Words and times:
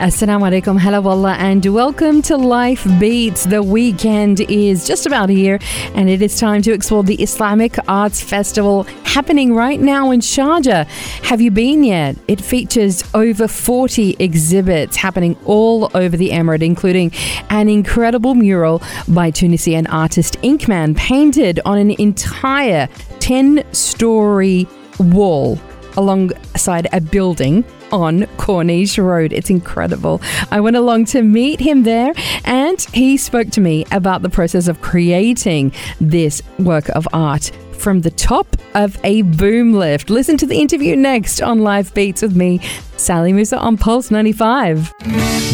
Assalamu 0.00 0.48
alaikum, 0.48 0.80
hello 0.80 1.02
wallah, 1.02 1.34
and 1.34 1.66
welcome 1.66 2.22
to 2.22 2.38
Life 2.38 2.86
Beats. 2.98 3.44
The 3.44 3.62
weekend 3.62 4.40
is 4.40 4.86
just 4.86 5.04
about 5.04 5.28
here, 5.28 5.58
and 5.94 6.08
it 6.08 6.22
is 6.22 6.40
time 6.40 6.62
to 6.62 6.72
explore 6.72 7.02
the 7.02 7.16
Islamic 7.16 7.76
Arts 7.86 8.22
Festival 8.22 8.84
happening 9.04 9.54
right 9.54 9.78
now 9.78 10.10
in 10.10 10.20
Sharjah. 10.20 10.86
Have 11.26 11.42
you 11.42 11.50
been 11.50 11.84
yet? 11.84 12.16
It 12.28 12.40
features 12.40 13.04
over 13.12 13.46
40 13.46 14.16
exhibits 14.18 14.96
happening 14.96 15.36
all 15.44 15.90
over 15.94 16.16
the 16.16 16.30
Emirate, 16.30 16.62
including 16.62 17.12
an 17.50 17.68
incredible 17.68 18.34
mural 18.34 18.80
by 19.06 19.30
Tunisian 19.30 19.86
artist 19.88 20.40
Inkman, 20.40 20.96
painted 20.96 21.60
on 21.66 21.76
an 21.76 21.90
entire 22.00 22.88
10 23.18 23.70
story 23.74 24.66
wall 24.98 25.60
alongside 26.00 26.88
a 26.92 27.00
building 27.00 27.64
on 27.92 28.22
Corniche 28.38 29.02
Road. 29.02 29.32
It's 29.32 29.50
incredible. 29.50 30.20
I 30.50 30.60
went 30.60 30.76
along 30.76 31.04
to 31.06 31.22
meet 31.22 31.60
him 31.60 31.82
there 31.82 32.12
and 32.44 32.80
he 32.92 33.16
spoke 33.16 33.50
to 33.50 33.60
me 33.60 33.84
about 33.92 34.22
the 34.22 34.30
process 34.30 34.66
of 34.66 34.80
creating 34.80 35.72
this 36.00 36.42
work 36.58 36.88
of 36.90 37.06
art 37.12 37.50
from 37.72 38.00
the 38.00 38.10
top 38.10 38.46
of 38.74 38.98
a 39.04 39.22
boom 39.22 39.74
lift. 39.74 40.10
Listen 40.10 40.36
to 40.38 40.46
the 40.46 40.58
interview 40.58 40.96
next 40.96 41.42
on 41.42 41.60
Life 41.60 41.94
Beats 41.94 42.22
with 42.22 42.36
me, 42.36 42.60
Sally 42.96 43.32
Musa 43.32 43.58
on 43.58 43.76
Pulse 43.76 44.10
95. 44.10 44.92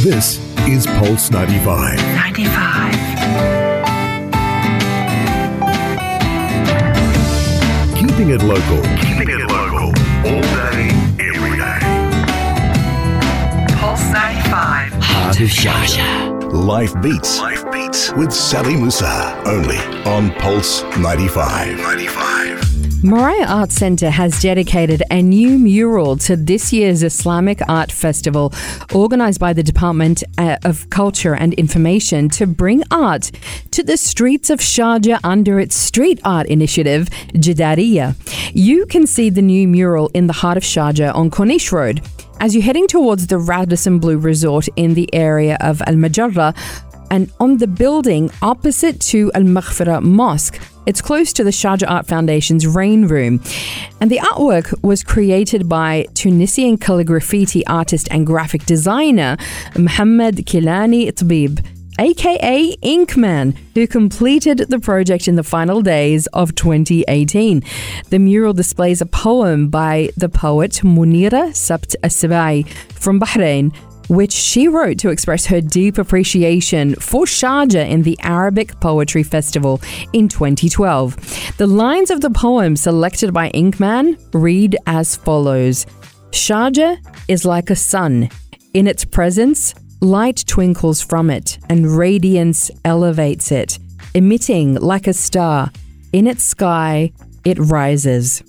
This 0.03 0.39
is 0.69 0.87
Pulse 0.87 1.31
95. 1.31 1.99
95. 1.99 2.95
Keeping 7.97 8.31
it 8.31 8.43
local. 8.43 9.06
Heart 15.17 15.41
of 15.41 15.49
Sharjah. 15.49 16.53
Life 16.53 17.01
Beats. 17.01 17.41
Life 17.41 17.65
Beats. 17.73 18.13
With 18.13 18.31
Sally 18.31 18.77
Musa. 18.77 19.43
Only 19.47 19.79
on 20.05 20.31
Pulse 20.33 20.83
95. 20.99 21.79
95. 21.79 22.59
Maraya 23.03 23.49
Art 23.49 23.73
Centre 23.73 24.11
has 24.11 24.41
dedicated 24.43 25.03
a 25.11 25.23
new 25.23 25.59
mural 25.59 26.19
to 26.19 26.37
this 26.37 26.71
year's 26.71 27.03
Islamic 27.03 27.61
Art 27.67 27.91
Festival, 27.91 28.53
organised 28.95 29.41
by 29.41 29.55
the 29.55 29.63
Department 29.63 30.23
uh, 30.37 30.59
of 30.65 30.91
Culture 30.91 31.35
and 31.35 31.55
Information 31.55 32.29
to 32.31 32.47
bring 32.47 32.83
art 32.91 33.31
to 33.71 33.83
the 33.83 33.97
streets 33.97 34.51
of 34.51 34.61
Sharjah 34.61 35.21
under 35.25 35.59
its 35.59 35.75
street 35.77 36.21
art 36.25 36.47
initiative, 36.47 37.09
Jadariya. 37.33 38.15
You 38.55 38.85
can 38.85 39.07
see 39.07 39.31
the 39.31 39.43
new 39.43 39.67
mural 39.67 40.11
in 40.13 40.27
the 40.27 40.35
heart 40.35 40.59
of 40.59 40.63
Sharjah 40.63 41.15
on 41.15 41.31
Corniche 41.31 41.73
Road. 41.73 42.03
As 42.39 42.55
you're 42.55 42.65
heading 42.65 42.87
towards 42.87 43.29
the 43.29 43.39
Radisson 43.39 43.99
Blu 43.99 44.19
Resort 44.19 44.69
in 44.77 44.93
the 44.93 45.13
area 45.15 45.57
of 45.61 45.81
Al 45.87 45.95
Majarra, 45.95 46.55
and 47.11 47.33
on 47.41 47.57
the 47.57 47.67
building 47.67 48.31
opposite 48.43 49.01
to 49.01 49.33
Al 49.35 49.43
Maghfira 49.43 50.03
Mosque, 50.03 50.61
it's 50.85 51.01
close 51.01 51.33
to 51.33 51.45
the 51.45 51.51
Sharjah 51.51 51.91
Art 51.91 52.07
Foundation's 52.07 52.67
Rain 52.67 53.07
Room. 53.07 53.41
And 54.03 54.11
the 54.11 54.19
artwork 54.19 54.83
was 54.83 55.03
created 55.03 55.67
by 55.67 56.07
Tunisian 56.15 56.77
calligraphy 56.77 57.67
artist 57.67 58.07
and 58.11 58.27
graphic 58.27 58.67
designer 58.67 59.39
Mohamed 59.77 60.37
Kilani 60.47 61.11
Tbib 61.11 61.65
aka 61.99 62.77
Inkman, 62.77 63.57
who 63.75 63.87
completed 63.87 64.59
the 64.69 64.81
project 64.81 65.29
in 65.29 65.37
the 65.37 65.43
final 65.43 65.81
days 65.81 66.27
of 66.29 66.55
2018. 66.55 67.63
The 68.11 68.19
mural 68.19 68.53
displays 68.53 69.01
a 69.01 69.07
poem 69.07 69.69
by 69.69 70.11
the 70.17 70.29
poet 70.29 70.81
Munira 70.83 71.55
Sabt 71.55 71.97
Asbai 72.03 72.69
from 72.69 73.21
Bahrain, 73.21 73.75
which 74.09 74.33
she 74.33 74.69
wrote 74.69 74.99
to 74.99 75.11
express 75.11 75.47
her 75.47 75.61
deep 75.61 75.99
appreciation 75.99 76.95
for 76.97 77.25
Sharjah 77.25 77.89
in 77.89 78.03
the 78.03 78.19
Arabic 78.23 78.79
Poetry 78.81 79.23
Festival 79.23 79.81
in 80.13 80.29
2012. 80.29 81.57
The 81.57 81.67
lines 81.67 82.11
of 82.11 82.21
the 82.21 82.31
poem 82.31 82.77
selected 82.77 83.33
by 83.33 83.51
Inkman 83.51 84.19
read 84.33 84.77
as 84.87 85.17
follows 85.17 85.87
Sharjah 86.31 86.99
is 87.29 87.45
like 87.45 87.71
a 87.71 87.77
sun. 87.77 88.29
In 88.75 88.87
its 88.87 89.05
presence, 89.05 89.75
Light 90.07 90.45
twinkles 90.47 91.03
from 91.03 91.31
it, 91.31 91.59
and 91.69 91.85
radiance 91.85 92.71
elevates 92.85 93.51
it, 93.51 93.81
emitting 94.15 94.77
like 94.77 95.09
a 95.09 95.13
star. 95.13 95.73
In 96.13 96.29
its 96.29 96.45
sky, 96.45 97.11
it 97.45 97.59
rises. 97.59 98.45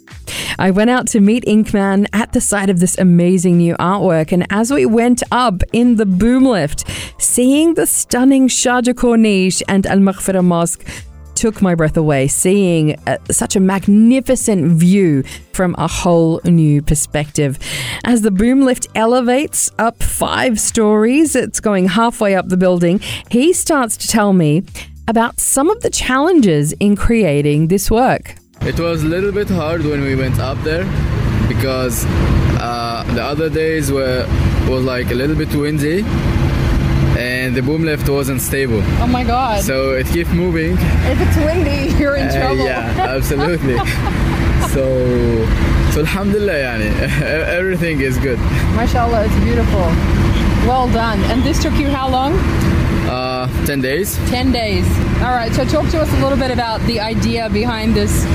I 0.59 0.69
went 0.69 0.91
out 0.91 1.07
to 1.07 1.19
meet 1.19 1.45
Inkman 1.45 2.09
at 2.13 2.33
the 2.33 2.41
site 2.41 2.69
of 2.69 2.79
this 2.79 2.95
amazing 2.99 3.57
new 3.57 3.75
artwork, 3.77 4.31
and 4.31 4.45
as 4.51 4.71
we 4.71 4.85
went 4.85 5.23
up 5.31 5.63
in 5.73 5.95
the 5.95 6.05
boom 6.05 6.45
lift, 6.45 6.83
seeing 7.19 7.73
the 7.73 7.87
stunning 7.87 8.47
Sharjah 8.49 8.93
Corniche 8.93 9.63
and 9.67 9.87
Al 9.87 9.97
Maghfira 9.97 10.45
Mosque 10.45 10.85
took 11.37 11.61
my 11.61 11.75
breath 11.75 11.95
away 11.95 12.27
seeing 12.27 12.99
uh, 13.05 13.17
such 13.29 13.55
a 13.55 13.59
magnificent 13.59 14.71
view 14.71 15.23
from 15.53 15.75
a 15.77 15.87
whole 15.87 16.41
new 16.43 16.81
perspective. 16.81 17.59
As 18.03 18.23
the 18.23 18.31
boom 18.31 18.61
lift 18.61 18.87
elevates 18.95 19.71
up 19.77 20.01
five 20.01 20.59
stories, 20.59 21.35
it's 21.35 21.59
going 21.59 21.89
halfway 21.89 22.35
up 22.35 22.49
the 22.49 22.57
building, 22.57 22.99
he 23.29 23.53
starts 23.53 23.95
to 23.97 24.07
tell 24.07 24.33
me 24.33 24.63
about 25.07 25.39
some 25.39 25.69
of 25.69 25.79
the 25.81 25.91
challenges 25.91 26.73
in 26.73 26.95
creating 26.95 27.67
this 27.67 27.91
work. 27.91 28.35
It 28.61 28.79
was 28.79 29.03
a 29.03 29.07
little 29.07 29.31
bit 29.31 29.47
hard 29.47 29.83
when 29.83 30.01
we 30.01 30.15
went 30.15 30.39
up 30.39 30.57
there 30.63 30.85
because 31.47 32.05
uh, 32.59 33.05
the 33.13 33.23
other 33.23 33.49
days 33.49 33.91
were 33.91 34.25
was 34.67 34.83
like 34.83 35.11
a 35.11 35.15
little 35.15 35.35
bit 35.35 35.53
windy 35.55 36.03
and 37.17 37.55
the 37.55 37.61
boom 37.61 37.83
lift 37.83 38.07
wasn't 38.07 38.41
stable. 38.41 38.81
Oh 39.01 39.07
my 39.07 39.23
god. 39.23 39.63
So 39.63 39.93
it 39.93 40.05
kept 40.07 40.31
moving. 40.31 40.77
If 41.11 41.19
it's 41.19 41.37
windy, 41.37 41.97
you're 41.99 42.15
in 42.15 42.27
uh, 42.27 42.39
trouble. 42.39 42.63
Yeah, 42.63 43.15
absolutely. 43.15 43.77
so 44.73 44.85
so 45.91 45.99
alhamdulillah 46.01 46.53
yani, 46.53 46.89
everything 47.59 48.01
is 48.01 48.17
good. 48.19 48.37
MashaAllah, 48.77 49.25
it's 49.25 49.43
beautiful. 49.43 49.85
Well 50.69 50.87
done. 50.89 51.19
And 51.31 51.41
this 51.43 51.61
took 51.61 51.73
you 51.73 51.89
how 51.89 52.07
long? 52.07 52.33
Uh, 53.09 53.47
10 53.65 53.81
days. 53.81 54.17
10 54.29 54.51
days. 54.51 54.85
All 55.23 55.33
right, 55.33 55.51
so 55.53 55.65
talk 55.65 55.89
to 55.91 56.01
us 56.01 56.11
a 56.13 56.19
little 56.21 56.37
bit 56.37 56.51
about 56.51 56.81
the 56.81 56.99
idea 56.99 57.49
behind 57.49 57.95
this 57.95 58.25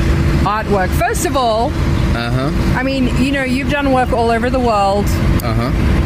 artwork. 0.43 0.88
First 0.99 1.26
of 1.26 1.37
all, 1.37 1.70
uh-huh. 2.16 2.50
I 2.78 2.82
mean, 2.82 3.14
you 3.22 3.32
know, 3.32 3.44
you've 3.44 3.70
done 3.70 3.93
work 3.93 4.12
all 4.12 4.31
over 4.31 4.50
the 4.50 4.60
world. 4.60 5.04
Uh-huh 5.44 6.02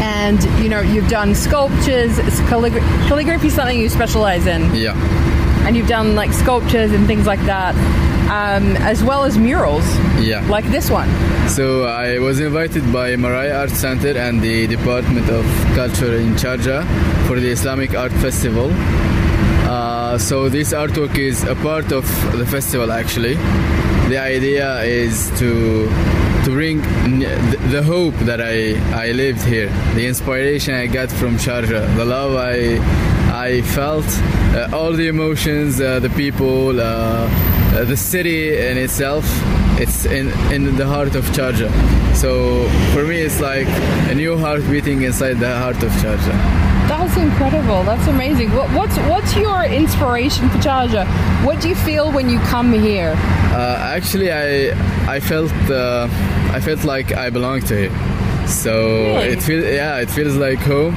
and 0.00 0.42
you 0.62 0.68
know 0.68 0.80
you've 0.80 1.08
done 1.08 1.34
sculptures 1.34 2.18
calligra- 2.50 2.80
calligraphy 3.08 3.50
something 3.50 3.78
you 3.78 3.88
specialize 3.88 4.46
in? 4.46 4.74
Yeah. 4.74 4.96
And 5.66 5.76
you've 5.76 5.88
done 5.88 6.14
like 6.14 6.32
sculptures 6.32 6.92
and 6.92 7.06
things 7.06 7.26
like 7.26 7.40
that 7.40 7.74
um, 8.28 8.76
as 8.76 9.02
well 9.02 9.24
as 9.24 9.38
murals? 9.38 9.84
Yeah. 10.20 10.46
Like 10.48 10.66
this 10.66 10.90
one? 10.90 11.08
So 11.48 11.84
i 11.84 12.18
was 12.18 12.40
invited 12.40 12.92
by 12.92 13.16
maraya 13.16 13.60
art 13.60 13.70
center 13.70 14.16
and 14.18 14.42
the 14.42 14.66
department 14.66 15.28
of 15.30 15.44
culture 15.74 16.14
in 16.16 16.34
sharjah 16.34 16.82
for 17.26 17.40
the 17.40 17.48
islamic 17.48 17.94
art 17.94 18.12
festival. 18.12 18.70
Uh, 19.68 20.18
so 20.18 20.48
this 20.48 20.72
artwork 20.72 21.18
is 21.18 21.44
a 21.44 21.54
part 21.56 21.92
of 21.92 22.04
the 22.36 22.46
festival 22.46 22.92
actually. 22.92 23.34
The 24.08 24.18
idea 24.18 24.82
is 24.82 25.30
to 25.38 25.88
to 26.48 26.54
bring 26.54 26.80
the 27.70 27.82
hope 27.82 28.14
that 28.24 28.40
I, 28.40 28.72
I 28.94 29.12
lived 29.12 29.42
here, 29.42 29.68
the 29.94 30.06
inspiration 30.06 30.74
I 30.74 30.86
got 30.86 31.10
from 31.10 31.36
Sharjah, 31.36 31.94
the 31.96 32.04
love 32.04 32.36
I, 32.36 32.78
I 33.48 33.62
felt, 33.62 34.06
uh, 34.54 34.70
all 34.72 34.92
the 34.92 35.08
emotions, 35.08 35.80
uh, 35.80 36.00
the 36.00 36.10
people, 36.10 36.80
uh, 36.80 36.84
uh 36.84 37.84
the 37.84 37.96
city 37.96 38.56
in 38.56 38.78
itself, 38.78 39.24
it's 39.78 40.04
in, 40.06 40.28
in 40.52 40.76
the 40.76 40.86
heart 40.86 41.14
of 41.14 41.24
Sharjah. 41.26 41.70
So 42.14 42.68
for 42.92 43.04
me, 43.04 43.20
it's 43.20 43.40
like 43.40 43.68
a 44.10 44.14
new 44.14 44.36
heart 44.36 44.62
beating 44.68 45.02
inside 45.02 45.34
the 45.34 45.54
heart 45.56 45.80
of 45.82 45.90
Sharjah. 46.02 46.68
That's 46.88 47.16
incredible. 47.16 47.84
That's 47.84 48.06
amazing. 48.08 48.50
What, 48.54 48.70
what's 48.70 48.96
what's 49.12 49.36
your 49.36 49.62
inspiration 49.64 50.48
for 50.48 50.58
Sharjah? 50.58 51.06
What 51.44 51.60
do 51.60 51.68
you 51.68 51.74
feel 51.74 52.10
when 52.10 52.28
you 52.28 52.38
come 52.40 52.72
here? 52.72 53.14
Uh, 53.52 53.94
actually, 53.96 54.32
I 54.32 54.72
I 55.06 55.20
felt 55.20 55.52
uh, 55.70 56.08
I 56.52 56.60
felt 56.60 56.84
like 56.84 57.12
I 57.12 57.30
belong 57.30 57.60
to 57.62 57.74
it. 57.84 57.92
So 58.48 58.72
really? 58.72 59.28
it 59.28 59.42
feels 59.42 59.64
yeah, 59.64 59.98
it 59.98 60.10
feels 60.10 60.36
like 60.36 60.58
home. 60.58 60.94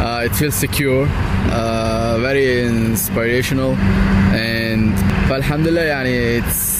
Uh, 0.00 0.22
it 0.24 0.36
feels 0.36 0.54
secure, 0.54 1.08
uh, 1.50 2.18
very 2.20 2.64
inspirational, 2.64 3.74
and 4.32 4.92
alhamdulillah, 5.32 6.04
it's 6.04 6.75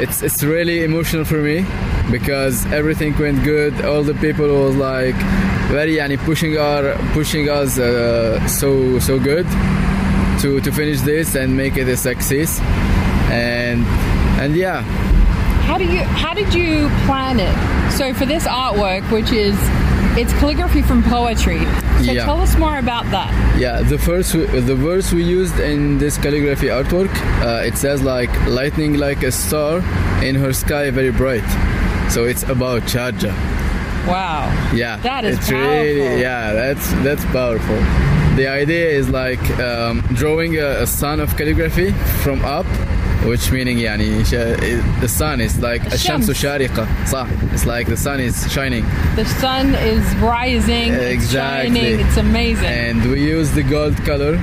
it's 0.00 0.22
it's 0.22 0.42
really 0.42 0.84
emotional 0.84 1.24
for 1.24 1.40
me 1.42 1.64
because 2.10 2.66
everything 2.72 3.16
went 3.18 3.42
good. 3.44 3.84
All 3.84 4.02
the 4.02 4.14
people 4.14 4.46
was 4.64 4.76
like 4.76 5.14
very 5.70 5.96
yani 5.96 6.18
pushing 6.18 6.58
our 6.58 6.94
pushing 7.12 7.48
us 7.48 7.78
uh, 7.78 8.46
so 8.46 8.98
so 8.98 9.18
good 9.18 9.46
to 10.40 10.60
to 10.60 10.72
finish 10.72 11.00
this 11.00 11.34
and 11.34 11.56
make 11.56 11.76
it 11.76 11.88
a 11.88 11.96
success 11.96 12.60
and 13.30 13.84
and 14.42 14.56
yeah 14.56 14.82
How 15.68 15.78
do 15.78 15.84
you 15.84 16.00
how 16.02 16.34
did 16.34 16.52
you 16.52 16.88
plan 17.06 17.38
it? 17.40 17.54
So 17.92 18.12
for 18.12 18.26
this 18.26 18.44
artwork, 18.46 19.04
which 19.12 19.32
is 19.32 19.54
it's 20.16 20.32
calligraphy 20.40 20.82
from 20.82 21.02
poetry. 21.02 21.60
So 22.04 22.12
Yeah. 22.12 22.24
tell 22.24 22.40
us 22.40 22.56
more 22.58 22.78
about 22.78 23.04
that. 23.10 23.30
Yeah, 23.58 23.82
the 23.82 23.98
first 23.98 24.32
the 24.32 24.74
verse 24.74 25.12
we 25.12 25.22
used 25.22 25.58
in 25.60 25.98
this 25.98 26.18
calligraphy 26.18 26.68
artwork, 26.68 27.12
uh, 27.42 27.66
it 27.68 27.76
says 27.78 28.02
like 28.02 28.30
lightning 28.48 28.94
like 28.98 29.22
a 29.22 29.30
star 29.32 29.82
in 30.22 30.34
her 30.36 30.52
sky 30.52 30.90
very 30.90 31.10
bright. 31.12 31.44
So 32.10 32.24
it's 32.24 32.42
about 32.44 32.82
Sharjah. 32.82 33.34
Wow. 34.06 34.50
Yeah, 34.74 34.96
That 35.02 35.24
is 35.24 35.38
it's 35.38 35.48
powerful. 35.50 35.70
really 35.70 36.20
yeah, 36.20 36.52
that's 36.52 36.86
that's 37.04 37.24
powerful. 37.26 37.78
The 38.36 38.48
idea 38.48 38.88
is 38.98 39.08
like 39.10 39.42
um, 39.60 40.00
drawing 40.14 40.56
a, 40.58 40.82
a 40.82 40.86
sun 40.86 41.20
of 41.20 41.36
calligraphy 41.36 41.92
from 42.24 42.42
up, 42.44 42.66
which 43.25 43.51
meaning 43.51 43.77
يعني 43.77 44.23
sh- 44.25 45.01
the 45.01 45.07
sun 45.07 45.39
is 45.41 45.59
like 45.59 45.81
الشمس. 45.93 46.29
الشمس 46.29 46.31
شارقة 46.31 46.87
صح 47.05 47.27
it's 47.55 47.65
like 47.65 47.87
the 47.87 47.97
sun 47.97 48.19
is 48.19 48.51
shining 48.53 48.85
The 49.15 49.25
sun 49.41 49.75
is 49.75 50.03
rising, 50.21 50.93
it's 50.93 51.13
Exactly. 51.13 51.75
shining, 51.75 51.99
it's 51.99 52.17
amazing. 52.17 52.65
and 52.85 52.99
we 53.11 53.19
use 53.37 53.49
the 53.51 53.63
gold 53.63 53.95
color 54.05 54.33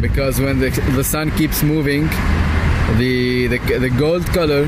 because 0.00 0.40
when 0.40 0.58
the, 0.58 0.70
the 0.98 1.04
sun 1.04 1.30
keeps 1.38 1.62
moving 1.62 2.02
the, 3.00 3.14
the 3.52 3.58
the 3.86 3.90
gold 4.04 4.24
color 4.38 4.62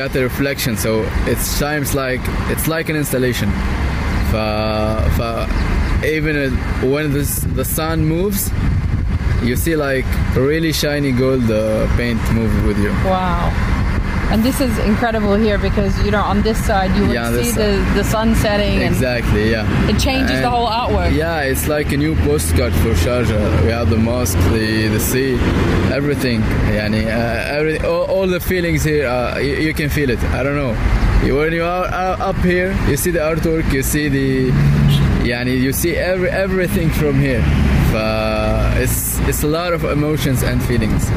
got 0.00 0.10
a 0.20 0.22
reflection 0.30 0.72
so 0.84 0.90
it 1.32 1.38
shines 1.60 1.90
like 2.04 2.22
it's 2.52 2.66
like 2.74 2.86
an 2.92 2.96
installation 3.02 3.48
ف, 4.32 4.34
ف, 5.16 5.20
even 6.16 6.34
uh, 6.36 6.50
when 6.94 7.06
this, 7.16 7.30
the 7.60 7.64
sun 7.64 7.98
moves 8.14 8.50
you 9.43 9.55
see 9.55 9.75
like 9.75 10.05
really 10.35 10.71
shiny 10.71 11.11
gold 11.11 11.49
uh, 11.51 11.87
paint 11.97 12.19
move 12.33 12.53
with 12.65 12.77
you 12.79 12.91
Wow. 13.05 13.51
And 14.31 14.41
this 14.43 14.59
is 14.61 14.75
incredible 14.79 15.35
here 15.35 15.59
because 15.59 15.93
you 16.03 16.09
know 16.09 16.21
on 16.21 16.41
this 16.41 16.57
side 16.65 16.95
you 16.97 17.05
Yeah, 17.11 17.29
see 17.43 17.51
the, 17.51 17.69
the 17.93 18.03
sun 18.03 18.33
setting 18.35 18.81
exactly 18.81 19.51
yeah 19.51 19.89
it 19.91 19.99
changes 19.99 20.39
the 20.41 20.49
whole 20.49 20.67
artwork. 20.67 21.13
Yeah, 21.13 21.41
it's 21.51 21.67
like 21.67 21.91
a 21.91 21.97
new 21.97 22.15
postcard 22.27 22.73
for 22.81 22.93
Sharjah. 23.03 23.63
We 23.63 23.69
have 23.69 23.89
the 23.91 23.97
mosque, 23.97 24.39
the, 24.51 24.87
the 24.87 24.99
sea, 24.99 25.35
everything. 25.93 26.41
Yani, 26.77 27.05
uh, 27.05 27.57
every, 27.57 27.77
all, 27.81 28.05
all 28.05 28.27
the 28.27 28.39
feelings 28.39 28.83
here, 28.83 29.05
uh, 29.07 29.37
you, 29.37 29.55
you 29.67 29.73
can 29.73 29.89
feel 29.89 30.09
it. 30.09 30.19
I 30.37 30.41
don't 30.41 30.55
know. 30.55 30.73
When 31.37 31.53
you 31.53 31.63
are 31.63 31.85
uh, 31.85 32.29
up 32.29 32.37
here, 32.37 32.71
you 32.89 32.97
see 32.97 33.11
the 33.11 33.19
artwork, 33.19 33.71
you 33.71 33.83
see 33.83 34.07
the, 34.09 34.49
yani, 35.31 35.59
you 35.61 35.73
see 35.73 35.95
every 35.95 36.29
everything 36.29 36.89
from 36.89 37.19
here. 37.19 37.43
Uh, 37.93 38.73
it's 38.77 39.19
it's 39.19 39.43
a 39.43 39.47
lot 39.47 39.73
of 39.73 39.83
emotions 39.83 40.43
and 40.43 40.63
feelings. 40.63 41.09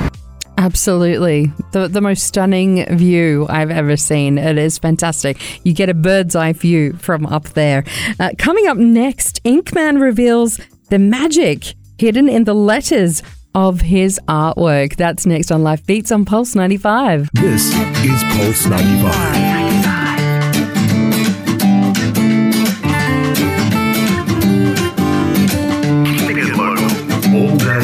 Absolutely. 0.59 1.53
The, 1.73 1.87
the 1.87 2.01
most 2.01 2.25
stunning 2.25 2.87
view 2.97 3.47
I've 3.49 3.71
ever 3.71 3.97
seen. 3.97 4.39
It 4.39 4.57
is 4.57 4.79
fantastic. 4.79 5.39
You 5.65 5.75
get 5.75 5.89
a 5.89 5.95
bird's 5.95 6.35
eye 6.35 6.55
view 6.55 6.95
from 6.95 7.27
up 7.27 7.45
there. 7.51 7.85
Uh, 8.19 8.31
coming 8.39 8.67
up 8.67 8.79
next, 8.79 9.43
Inkman 9.45 10.01
reveals 10.01 10.59
the 10.89 10.99
magic 10.99 11.75
hidden 11.99 12.29
in 12.29 12.45
the 12.45 12.55
letters 12.55 13.23
of 13.55 13.81
his 13.81 14.21
artwork. 14.29 14.97
That's 14.97 15.27
next 15.27 15.51
on 15.51 15.63
Life 15.63 15.85
Beats 15.87 16.11
on 16.11 16.25
Pulse 16.25 16.55
95. 16.55 17.31
This 17.35 17.67
is 18.05 18.23
Pulse 18.35 18.67
95. 18.67 19.96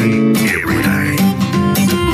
Every 0.03 0.81
day. 0.83 1.15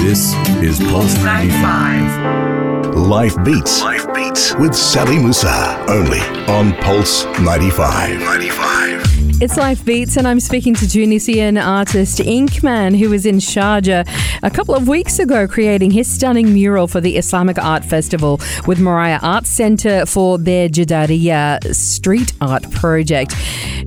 This 0.03 0.35
is 0.61 0.79
Pulse 0.79 1.15
95. 1.23 2.95
Life 2.95 3.35
Beats. 3.43 3.81
Life 3.81 4.13
Beats 4.13 4.53
with 4.55 4.75
Sally 4.75 5.17
Musa. 5.17 5.83
Only 5.89 6.19
on 6.47 6.73
Pulse 6.83 7.25
95. 7.39 8.19
95. 8.19 9.28
It's 9.41 9.55
Life 9.55 9.85
Beats, 9.85 10.17
and 10.17 10.27
I'm 10.27 10.41
speaking 10.41 10.73
to 10.75 10.85
Tunisian 10.85 11.57
artist 11.57 12.19
Inkman, 12.19 12.99
who 12.99 13.09
was 13.09 13.25
in 13.25 13.37
Sharjah 13.37 14.05
a 14.43 14.49
couple 14.49 14.75
of 14.75 14.89
weeks 14.89 15.17
ago 15.17 15.47
creating 15.47 15.91
his 15.91 16.11
stunning 16.11 16.53
mural 16.53 16.87
for 16.87 16.99
the 16.99 17.15
Islamic 17.15 17.57
Art 17.57 17.85
Festival 17.85 18.41
with 18.67 18.79
Maraya 18.79 19.17
Arts 19.23 19.47
Centre 19.47 20.05
for 20.05 20.37
their 20.37 20.67
Jadariya 20.67 21.73
street 21.73 22.33
art 22.41 22.69
project, 22.71 23.33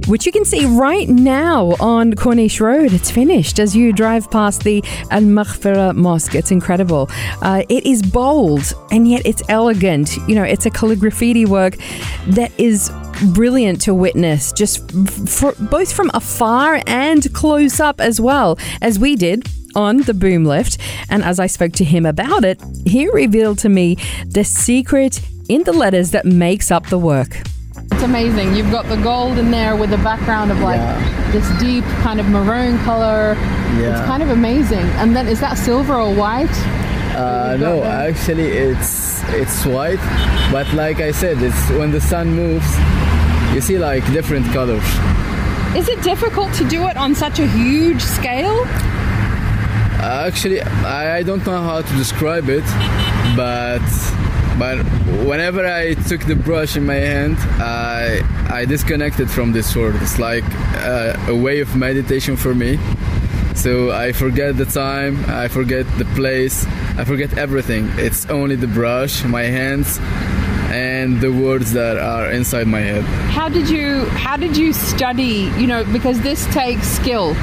which 0.06 0.24
you 0.24 0.32
can 0.32 0.46
see 0.46 0.64
right 0.64 1.10
now 1.10 1.76
on 1.80 2.14
Corniche 2.14 2.62
Road. 2.62 2.94
It's 2.94 3.10
finished 3.10 3.58
as 3.58 3.76
you 3.76 3.92
drive 3.92 4.30
past 4.30 4.64
the 4.64 4.82
Al 5.10 5.20
Maghfira 5.20 5.94
Mosque. 5.94 6.34
It's 6.34 6.50
incredible. 6.50 7.10
Uh, 7.42 7.62
it 7.68 7.84
is 7.84 8.00
bold 8.00 8.72
and 8.90 9.06
yet 9.06 9.20
it's 9.26 9.42
elegant. 9.50 10.16
You 10.26 10.34
know, 10.34 10.44
it's 10.44 10.64
a 10.64 10.70
calligraphy 10.70 11.44
work 11.44 11.76
that 12.28 12.58
is 12.58 12.90
brilliant 13.34 13.80
to 13.82 13.94
witness, 13.94 14.52
just 14.52 14.82
f- 14.94 15.41
for, 15.42 15.54
both 15.64 15.92
from 15.92 16.08
afar 16.14 16.80
and 16.86 17.20
close 17.34 17.80
up 17.80 18.00
as 18.00 18.20
well, 18.20 18.56
as 18.80 18.98
we 19.00 19.16
did 19.16 19.44
on 19.74 19.98
the 20.02 20.14
boom 20.14 20.44
lift. 20.44 20.78
And 21.10 21.24
as 21.24 21.40
I 21.40 21.48
spoke 21.48 21.72
to 21.74 21.84
him 21.84 22.06
about 22.06 22.44
it, 22.44 22.62
he 22.86 23.08
revealed 23.10 23.58
to 23.58 23.68
me 23.68 23.96
the 24.26 24.44
secret 24.44 25.20
in 25.48 25.64
the 25.64 25.72
letters 25.72 26.12
that 26.12 26.24
makes 26.24 26.70
up 26.70 26.86
the 26.90 26.98
work. 26.98 27.38
It's 27.90 28.02
amazing. 28.02 28.54
You've 28.54 28.70
got 28.70 28.86
the 28.86 28.96
gold 29.02 29.36
in 29.38 29.50
there 29.50 29.74
with 29.76 29.92
a 29.92 29.98
background 29.98 30.50
of 30.52 30.60
like 30.60 30.78
Yeah. 30.78 31.32
this 31.32 31.46
deep 31.60 31.84
kind 32.06 32.20
of 32.20 32.26
maroon 32.28 32.78
color. 32.84 33.34
Yeah. 33.80 33.90
It's 33.98 34.06
kind 34.06 34.22
of 34.22 34.30
amazing. 34.30 34.86
And 35.00 35.16
then 35.16 35.26
is 35.26 35.40
that 35.40 35.58
silver 35.58 35.94
or 35.94 36.14
white? 36.14 36.56
Uh, 37.16 37.56
no, 37.58 37.82
actually, 37.82 38.48
it's 38.48 39.22
it's 39.40 39.66
white, 39.66 40.00
but 40.50 40.66
like 40.72 41.00
I 41.00 41.10
said, 41.12 41.42
it's 41.42 41.70
when 41.78 41.90
the 41.90 42.00
sun 42.00 42.34
moves, 42.34 42.70
you 43.54 43.60
see 43.60 43.78
like 43.78 44.04
different 44.12 44.46
colors. 44.52 44.82
Is 45.76 45.88
it 45.88 46.02
difficult 46.02 46.52
to 46.54 46.68
do 46.68 46.86
it 46.88 46.98
on 46.98 47.14
such 47.14 47.38
a 47.38 47.46
huge 47.46 48.02
scale? 48.02 48.64
Uh, 50.02 50.24
actually, 50.26 50.60
I, 50.60 51.22
don't 51.22 51.44
know 51.46 51.62
how 51.62 51.80
to 51.80 51.96
describe 51.96 52.50
it, 52.50 52.64
but 53.34 53.80
but 54.58 54.76
whenever 55.26 55.64
I 55.64 55.94
took 55.94 56.20
the 56.26 56.34
brush 56.36 56.76
in 56.76 56.84
my 56.84 56.96
hand, 56.96 57.38
I 57.58 58.20
I 58.50 58.66
disconnected 58.66 59.30
from 59.30 59.52
this 59.52 59.74
world. 59.74 59.94
It's 60.02 60.18
like 60.18 60.44
uh, 60.84 61.16
a 61.28 61.34
way 61.34 61.60
of 61.60 61.74
meditation 61.74 62.36
for 62.36 62.54
me. 62.54 62.78
So 63.54 63.92
I 63.92 64.12
forget 64.12 64.58
the 64.58 64.66
time, 64.66 65.24
I 65.28 65.48
forget 65.48 65.86
the 65.96 66.04
place, 66.16 66.66
I 66.98 67.04
forget 67.04 67.38
everything. 67.38 67.88
It's 67.96 68.28
only 68.28 68.56
the 68.56 68.66
brush, 68.66 69.24
my 69.24 69.44
hands, 69.44 69.98
and 71.02 71.20
the 71.20 71.32
words 71.32 71.72
that 71.72 71.96
are 71.98 72.30
inside 72.30 72.66
my 72.66 72.80
head. 72.80 73.02
how 73.38 73.48
did 73.48 73.68
you 73.68 74.04
how 74.24 74.36
did 74.36 74.56
you 74.56 74.72
study 74.72 75.50
you 75.60 75.66
know 75.66 75.82
because 75.96 76.20
this 76.20 76.46
takes 76.54 76.86
skill 76.86 77.34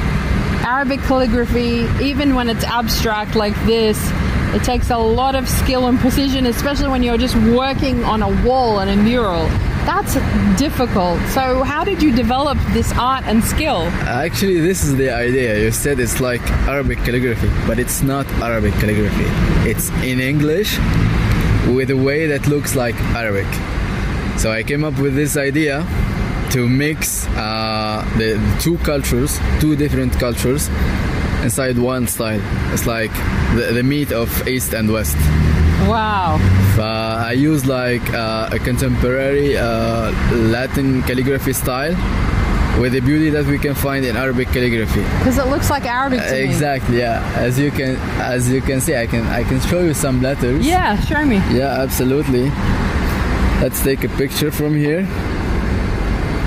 arabic 0.76 1.00
calligraphy 1.02 1.76
even 2.12 2.36
when 2.36 2.48
it's 2.54 2.64
abstract 2.64 3.36
like 3.36 3.56
this 3.66 3.98
it 4.58 4.64
takes 4.64 4.90
a 4.90 4.98
lot 4.98 5.36
of 5.36 5.48
skill 5.48 5.88
and 5.90 6.00
precision 6.00 6.46
especially 6.46 6.90
when 6.94 7.04
you're 7.04 7.18
just 7.28 7.36
working 7.64 7.98
on 8.14 8.20
a 8.30 8.32
wall 8.48 8.80
and 8.80 8.90
a 8.90 8.96
mural 9.12 9.46
that's 9.90 10.14
difficult 10.60 11.20
so 11.36 11.64
how 11.64 11.84
did 11.84 12.02
you 12.02 12.12
develop 12.16 12.58
this 12.78 12.92
art 12.98 13.24
and 13.26 13.44
skill 13.44 13.82
Actually, 14.26 14.60
this 14.60 14.84
is 14.84 14.96
the 14.98 15.10
idea. 15.10 15.58
You 15.64 15.72
said 15.72 16.00
it's 16.00 16.20
like 16.20 16.42
Arabic 16.68 17.00
calligraphy, 17.00 17.50
but 17.68 17.80
it's 17.80 18.02
not 18.02 18.26
Arabic 18.48 18.74
calligraphy. 18.82 19.28
It's 19.72 19.90
in 20.12 20.20
English 20.20 20.78
with 21.76 21.90
a 21.92 21.98
way 21.98 22.28
that 22.28 22.48
looks 22.48 22.76
like 22.76 22.96
Arabic. 23.16 23.48
So 24.40 24.52
I 24.52 24.64
came 24.64 24.84
up 24.84 24.98
with 25.00 25.16
this 25.16 25.38
idea 25.38 25.86
to 26.52 26.68
mix 26.68 27.28
uh, 27.30 28.04
the, 28.18 28.40
two 28.60 28.78
cultures, 28.80 29.40
two 29.60 29.76
different 29.76 30.14
cultures, 30.14 30.68
inside 31.44 31.78
one 31.78 32.08
style. 32.08 32.42
It's 32.74 32.86
like 32.86 33.12
the, 33.56 33.72
the 33.74 33.84
meet 33.84 34.12
of 34.12 34.48
East 34.48 34.74
and 34.74 34.92
West. 34.92 35.18
wow 35.88 36.38
Uh, 36.80 37.28
I 37.28 37.34
use 37.34 37.66
like 37.66 38.06
uh, 38.14 38.50
a 38.52 38.60
contemporary 38.60 39.58
uh, 39.58 40.12
Latin 40.32 41.04
calligraphy 41.04 41.54
style 41.54 41.96
with 42.80 42.94
the 42.94 43.02
beauty 43.02 43.30
that 43.30 43.46
we 43.46 43.58
can 43.60 43.76
find 43.76 44.06
in 44.06 44.16
Arabic 44.16 44.48
calligraphy. 44.50 45.02
because 45.20 45.38
it 45.38 45.48
looks 45.48 45.70
like 45.70 45.86
arabic 45.86 46.22
to 46.22 46.32
me. 46.32 46.40
Exactly, 46.50 47.00
yeah. 47.00 47.22
As 47.36 47.60
you 47.60 47.72
can 47.72 47.96
as 48.36 48.50
you 48.50 48.62
can 48.62 48.80
see, 48.82 48.96
I 48.96 49.06
can 49.08 49.26
I 49.28 49.44
can 49.44 49.60
show 49.62 49.82
you 49.82 49.94
some 49.94 50.22
letters. 50.22 50.66
yeah 50.66 51.00
show 51.02 51.24
me 51.26 51.38
Yeah, 51.52 51.82
absolutely. 51.86 52.46
Let's 53.62 53.84
take 53.84 54.04
a 54.06 54.10
picture 54.10 54.52
from 54.52 54.74
here. 54.76 55.02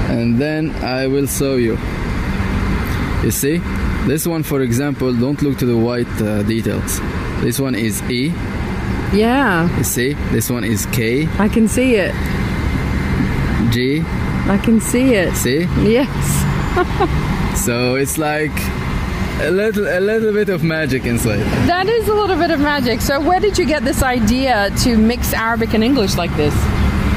And 0.09 0.39
then 0.39 0.71
I 0.83 1.07
will 1.07 1.27
show 1.27 1.57
you. 1.57 1.77
You 3.23 3.31
see? 3.31 3.59
This 4.07 4.27
one 4.27 4.43
for 4.43 4.63
example, 4.63 5.13
don't 5.15 5.41
look 5.43 5.59
to 5.59 5.67
the 5.67 5.77
white 5.77 6.15
uh, 6.21 6.43
details. 6.43 7.01
This 7.43 7.59
one 7.61 7.75
is 7.75 8.03
E, 8.11 8.33
yeah 9.13 9.69
you 9.77 9.85
see? 9.85 10.15
This 10.33 10.49
one 10.49 10.65
is 10.65 10.87
K, 10.87 11.29
i 11.39 11.49
can 11.49 11.67
see 11.69 11.97
it 11.97 12.15
G, 13.73 14.03
I 14.49 14.59
can 14.59 14.81
see 14.81 15.15
it. 15.15 15.35
See? 15.37 15.61
Yes. 15.83 17.19
So 17.55 17.97
it's 17.97 18.17
like 18.17 18.51
a 19.43 19.51
little 19.51 19.87
a 19.87 20.01
little 20.01 20.33
bit 20.33 20.49
of 20.49 20.65
magic 20.65 21.05
inside. 21.05 21.41
That 21.69 21.87
is 21.87 22.09
a 22.09 22.15
little 22.15 22.37
bit 22.37 22.51
of 22.51 22.61
magic. 22.61 23.01
So, 23.01 23.21
where 23.21 23.41
did 23.41 23.59
you 23.59 23.67
get 23.67 23.85
this 23.85 24.03
idea 24.03 24.71
to 24.85 24.97
mix 24.97 25.33
Arabic 25.35 25.75
and 25.75 25.85
English 25.85 26.17
like 26.17 26.35
this? 26.37 26.55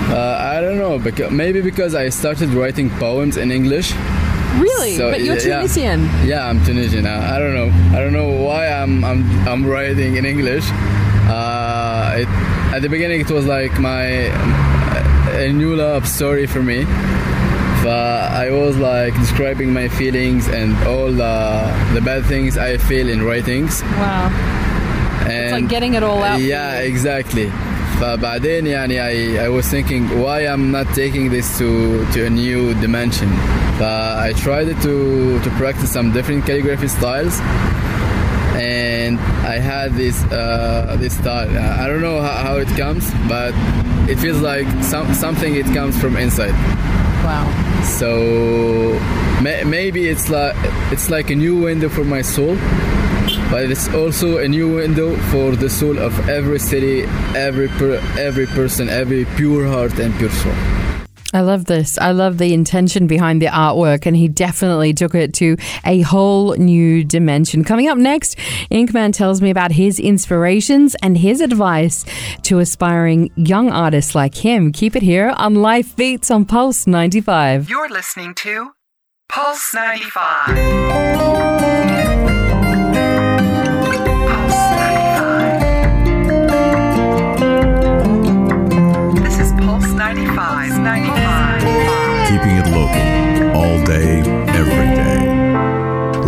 Uh, 0.10 0.38
I 0.40 0.62
don't 0.62 0.78
know, 0.78 1.00
because 1.00 1.32
maybe 1.32 1.62
because 1.62 1.96
I 1.96 2.10
started 2.10 2.50
writing 2.50 2.90
poems 2.92 3.38
in 3.38 3.50
English. 3.50 3.94
Really? 4.60 4.98
So, 4.98 5.10
but 5.10 5.22
you're 5.22 5.38
yeah. 5.38 5.62
Tunisian. 5.62 6.04
Yeah, 6.26 6.48
I'm 6.48 6.64
Tunisian. 6.66 7.08
I, 7.08 7.38
I 7.38 7.40
don't 7.40 7.54
know. 7.54 7.98
I 7.98 8.02
don't 8.02 8.14
know 8.14 8.30
why 8.46 8.68
I'm 8.68 9.04
I'm 9.04 9.24
I'm 9.48 9.66
writing 9.66 10.18
in 10.18 10.26
English. 10.26 10.66
Uh, 11.28 12.18
it, 12.18 12.28
at 12.76 12.82
the 12.82 12.90
beginning, 12.90 13.22
it 13.22 13.32
was 13.32 13.46
like 13.46 13.80
my 13.80 14.28
a 15.47 15.53
new 15.53 15.75
love 15.77 16.07
story 16.07 16.47
for 16.47 16.63
me. 16.63 16.85
But 17.83 18.33
I 18.45 18.51
was 18.51 18.77
like 18.77 19.15
describing 19.15 19.73
my 19.73 19.89
feelings 19.89 20.49
and 20.49 20.77
all 20.87 21.11
the 21.13 21.37
the 21.95 22.01
bad 22.03 22.27
things 22.27 22.59
I 22.59 22.77
feel 22.77 23.09
in 23.09 23.23
writings. 23.23 23.83
Wow. 23.83 24.29
And 25.25 25.33
It's 25.33 25.53
like 25.53 25.69
getting 25.69 25.95
it 25.95 26.03
all 26.03 26.23
out. 26.23 26.37
for 26.39 26.45
Yeah, 26.45 26.81
you. 26.83 26.89
exactly. 26.93 27.51
فبعدين 28.01 28.67
يعني 28.67 28.97
I, 29.01 29.45
I 29.45 29.49
was 29.49 29.67
thinking 29.69 30.09
why 30.23 30.47
I'm 30.47 30.71
not 30.71 30.87
taking 30.95 31.29
this 31.31 31.59
to, 31.59 32.05
to 32.13 32.27
a 32.27 32.31
new 32.31 32.73
dimension. 32.81 33.29
But 33.79 34.19
I 34.29 34.33
tried 34.37 34.69
to, 34.83 35.39
to 35.45 35.51
practice 35.59 35.91
some 35.93 36.11
different 36.13 36.47
calligraphy 36.47 36.89
styles 36.89 37.39
and 38.56 39.20
I 39.46 39.60
had 39.60 39.94
this 39.94 40.24
uh, 40.26 40.96
this 41.00 41.18
style. 41.18 41.50
Uh, 41.50 41.84
I 41.84 41.88
don't 41.88 42.02
know 42.02 42.22
how, 42.22 42.38
how 42.44 42.58
it 42.58 42.68
comes, 42.78 43.12
but 43.28 43.54
it 44.10 44.18
feels 44.18 44.42
like 44.42 44.68
some, 44.84 45.14
something 45.14 45.56
it 45.56 45.66
comes 45.74 46.00
from 46.00 46.18
inside. 46.18 46.56
Wow. 47.24 47.46
So 47.84 49.00
may, 49.42 49.64
maybe 49.64 50.08
it's 50.08 50.30
like 50.30 50.56
it's 50.92 51.10
like 51.10 51.30
a 51.30 51.36
new 51.36 51.60
window 51.62 51.90
for 51.90 52.04
my 52.04 52.22
soul, 52.22 52.56
but 53.52 53.70
it's 53.70 53.88
also 53.94 54.38
a 54.38 54.48
new 54.48 54.76
window 54.76 55.16
for 55.32 55.56
the 55.56 55.70
soul 55.70 55.98
of 56.00 56.30
every 56.30 56.60
city, 56.60 57.04
every 57.36 57.68
per, 57.68 58.02
every 58.18 58.46
person, 58.48 58.90
every 58.90 59.26
pure 59.36 59.68
heart 59.68 60.00
and 60.00 60.14
pure 60.16 60.32
soul. 60.32 60.75
I 61.36 61.42
love 61.42 61.66
this. 61.66 61.98
I 61.98 62.12
love 62.12 62.38
the 62.38 62.54
intention 62.54 63.08
behind 63.08 63.42
the 63.42 63.48
artwork, 63.48 64.06
and 64.06 64.16
he 64.16 64.30
definitely 64.30 64.94
took 64.94 65.14
it 65.14 65.34
to 65.34 65.58
a 65.84 66.00
whole 66.00 66.56
new 66.56 67.04
dimension. 67.04 67.66
Coming 67.66 67.90
up 67.90 67.98
next, 67.98 68.38
Inkman 68.72 69.14
tells 69.14 69.42
me 69.42 69.50
about 69.50 69.74
his 69.74 70.00
inspirations 70.00 70.96
and 71.04 71.18
his 71.18 71.42
advice 71.42 72.06
to 72.44 72.60
aspiring 72.60 73.32
young 73.36 73.70
artists 73.70 74.16
like 74.16 74.36
him. 74.36 74.72
Keep 74.72 74.96
it 74.96 75.04
here 75.04 75.34
on 75.36 75.56
Life 75.56 75.94
Beats 75.98 76.32
on 76.32 76.46
Pulse 76.46 76.88
95. 76.88 77.70
You're 77.70 77.90
listening 77.90 78.34
to 78.36 78.72
Pulse 79.28 79.74
95. 79.74 81.95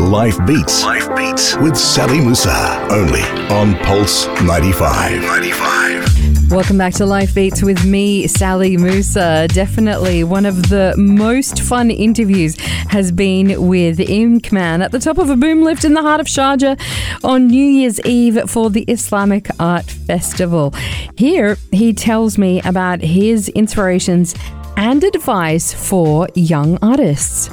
Life 0.08 0.38
Beats. 0.46 0.86
Life 0.86 1.14
Beats 1.18 1.58
with 1.58 1.76
Sally 1.76 2.22
Musa. 2.22 2.88
Only 2.90 3.24
on 3.54 3.76
Pulse 3.84 4.26
95. 4.42 5.22
95. 5.22 6.50
Welcome 6.50 6.78
back 6.78 6.94
to 6.94 7.06
Life 7.06 7.36
Beats 7.36 7.62
with 7.62 7.84
me, 7.84 8.26
Sally 8.26 8.78
Musa. 8.78 9.50
Definitely 9.50 10.24
one 10.24 10.46
of 10.46 10.70
the 10.70 10.96
most 10.98 11.62
fun 11.62 11.92
interviews 11.92 12.56
has 12.88 13.12
been 13.12 13.68
with 13.68 13.98
Inkman 13.98 14.82
at 14.82 14.94
the 14.94 15.00
top 15.00 15.18
of 15.18 15.30
a 15.30 15.36
boom 15.36 15.64
lift 15.64 15.84
in 15.84 15.94
the 15.94 16.02
heart 16.02 16.22
of 16.22 16.28
Sharjah 16.28 16.80
on 17.26 17.48
New 17.48 17.66
Year's 17.66 18.00
Eve 18.06 18.50
for 18.50 18.70
the 18.70 18.84
Islamic 18.84 19.50
Art 19.60 19.92
Festival. 19.92 20.74
Here, 21.18 21.58
he 21.74 21.92
tells 21.92 22.38
me 22.38 22.62
about 22.62 23.02
his 23.02 23.50
inspirations 23.50 24.36
and 24.78 25.04
advice 25.04 25.74
for 25.74 26.30
young 26.34 26.80
artists. 26.82 27.50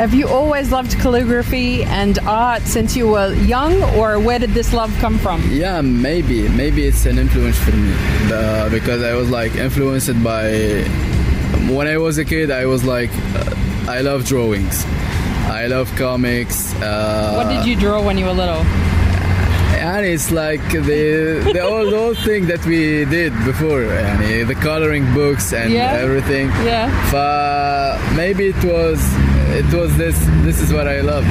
Have 0.00 0.14
you 0.14 0.28
always 0.28 0.72
loved 0.72 0.98
calligraphy 0.98 1.84
and 1.84 2.18
art 2.20 2.62
since 2.62 2.96
you 2.96 3.06
were 3.06 3.34
young, 3.34 3.82
or 3.98 4.18
where 4.18 4.38
did 4.38 4.52
this 4.54 4.72
love 4.72 4.90
come 4.98 5.18
from? 5.18 5.42
Yeah, 5.50 5.82
maybe 5.82 6.48
maybe 6.48 6.86
it's 6.86 7.04
an 7.04 7.18
influence 7.18 7.58
for 7.58 7.72
me 7.72 7.92
uh, 8.32 8.70
because 8.70 9.02
I 9.02 9.12
was 9.12 9.28
like 9.28 9.54
influenced 9.56 10.24
by 10.24 10.84
when 11.68 11.86
I 11.86 11.98
was 11.98 12.16
a 12.16 12.24
kid. 12.24 12.50
I 12.50 12.64
was 12.64 12.82
like 12.82 13.10
uh, 13.34 13.54
I 13.88 14.00
love 14.00 14.24
drawings. 14.24 14.86
I 15.52 15.66
love 15.66 15.94
comics. 15.96 16.72
Uh, 16.80 17.34
What 17.36 17.50
did 17.54 17.66
you 17.66 17.76
draw 17.76 18.00
when 18.00 18.16
you 18.16 18.24
were 18.24 18.32
little? 18.32 18.64
And 19.95 20.05
it's 20.05 20.31
like 20.31 20.63
the 20.71 21.41
the 21.53 21.61
old 21.61 21.93
old 21.93 22.17
thing 22.27 22.47
that 22.47 22.63
we 22.65 23.05
did 23.05 23.31
before, 23.45 23.81
يعني, 23.83 24.47
the 24.47 24.55
coloring 24.55 25.05
books 25.13 25.53
and 25.53 25.69
Yeah. 25.71 26.03
everything. 26.05 26.47
Yeah. 26.65 26.89
But 27.11 27.97
maybe 28.15 28.43
it 28.53 28.61
was 28.63 28.99
it 29.61 29.69
was 29.79 29.89
this 29.97 30.17
this 30.47 30.57
is 30.63 30.69
what 30.73 30.87
I 30.87 30.99
loved 31.01 31.29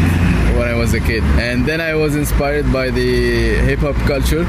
when 0.57 0.66
I 0.69 0.75
was 0.83 0.95
a 0.95 1.00
kid, 1.00 1.23
and 1.49 1.66
then 1.66 1.81
I 1.81 1.95
was 2.02 2.12
inspired 2.23 2.66
by 2.73 2.87
the 2.90 3.11
hip 3.69 3.81
hop 3.81 3.97
culture. 4.12 4.45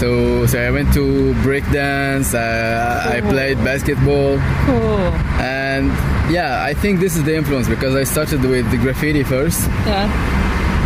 So 0.00 0.08
so 0.50 0.54
I 0.68 0.70
went 0.70 0.88
to 0.98 1.04
breakdance. 1.48 2.28
Uh, 2.34 3.14
I 3.16 3.18
played 3.32 3.58
basketball, 3.64 4.32
Cool. 4.68 5.08
and 5.40 5.86
yeah, 6.30 6.62
I 6.70 6.72
think 6.82 7.00
this 7.00 7.16
is 7.18 7.22
the 7.24 7.34
influence 7.40 7.66
because 7.74 7.94
I 8.02 8.04
started 8.04 8.40
with 8.54 8.66
the 8.70 8.78
graffiti 8.84 9.24
first. 9.24 9.60
Yeah. 9.86 10.06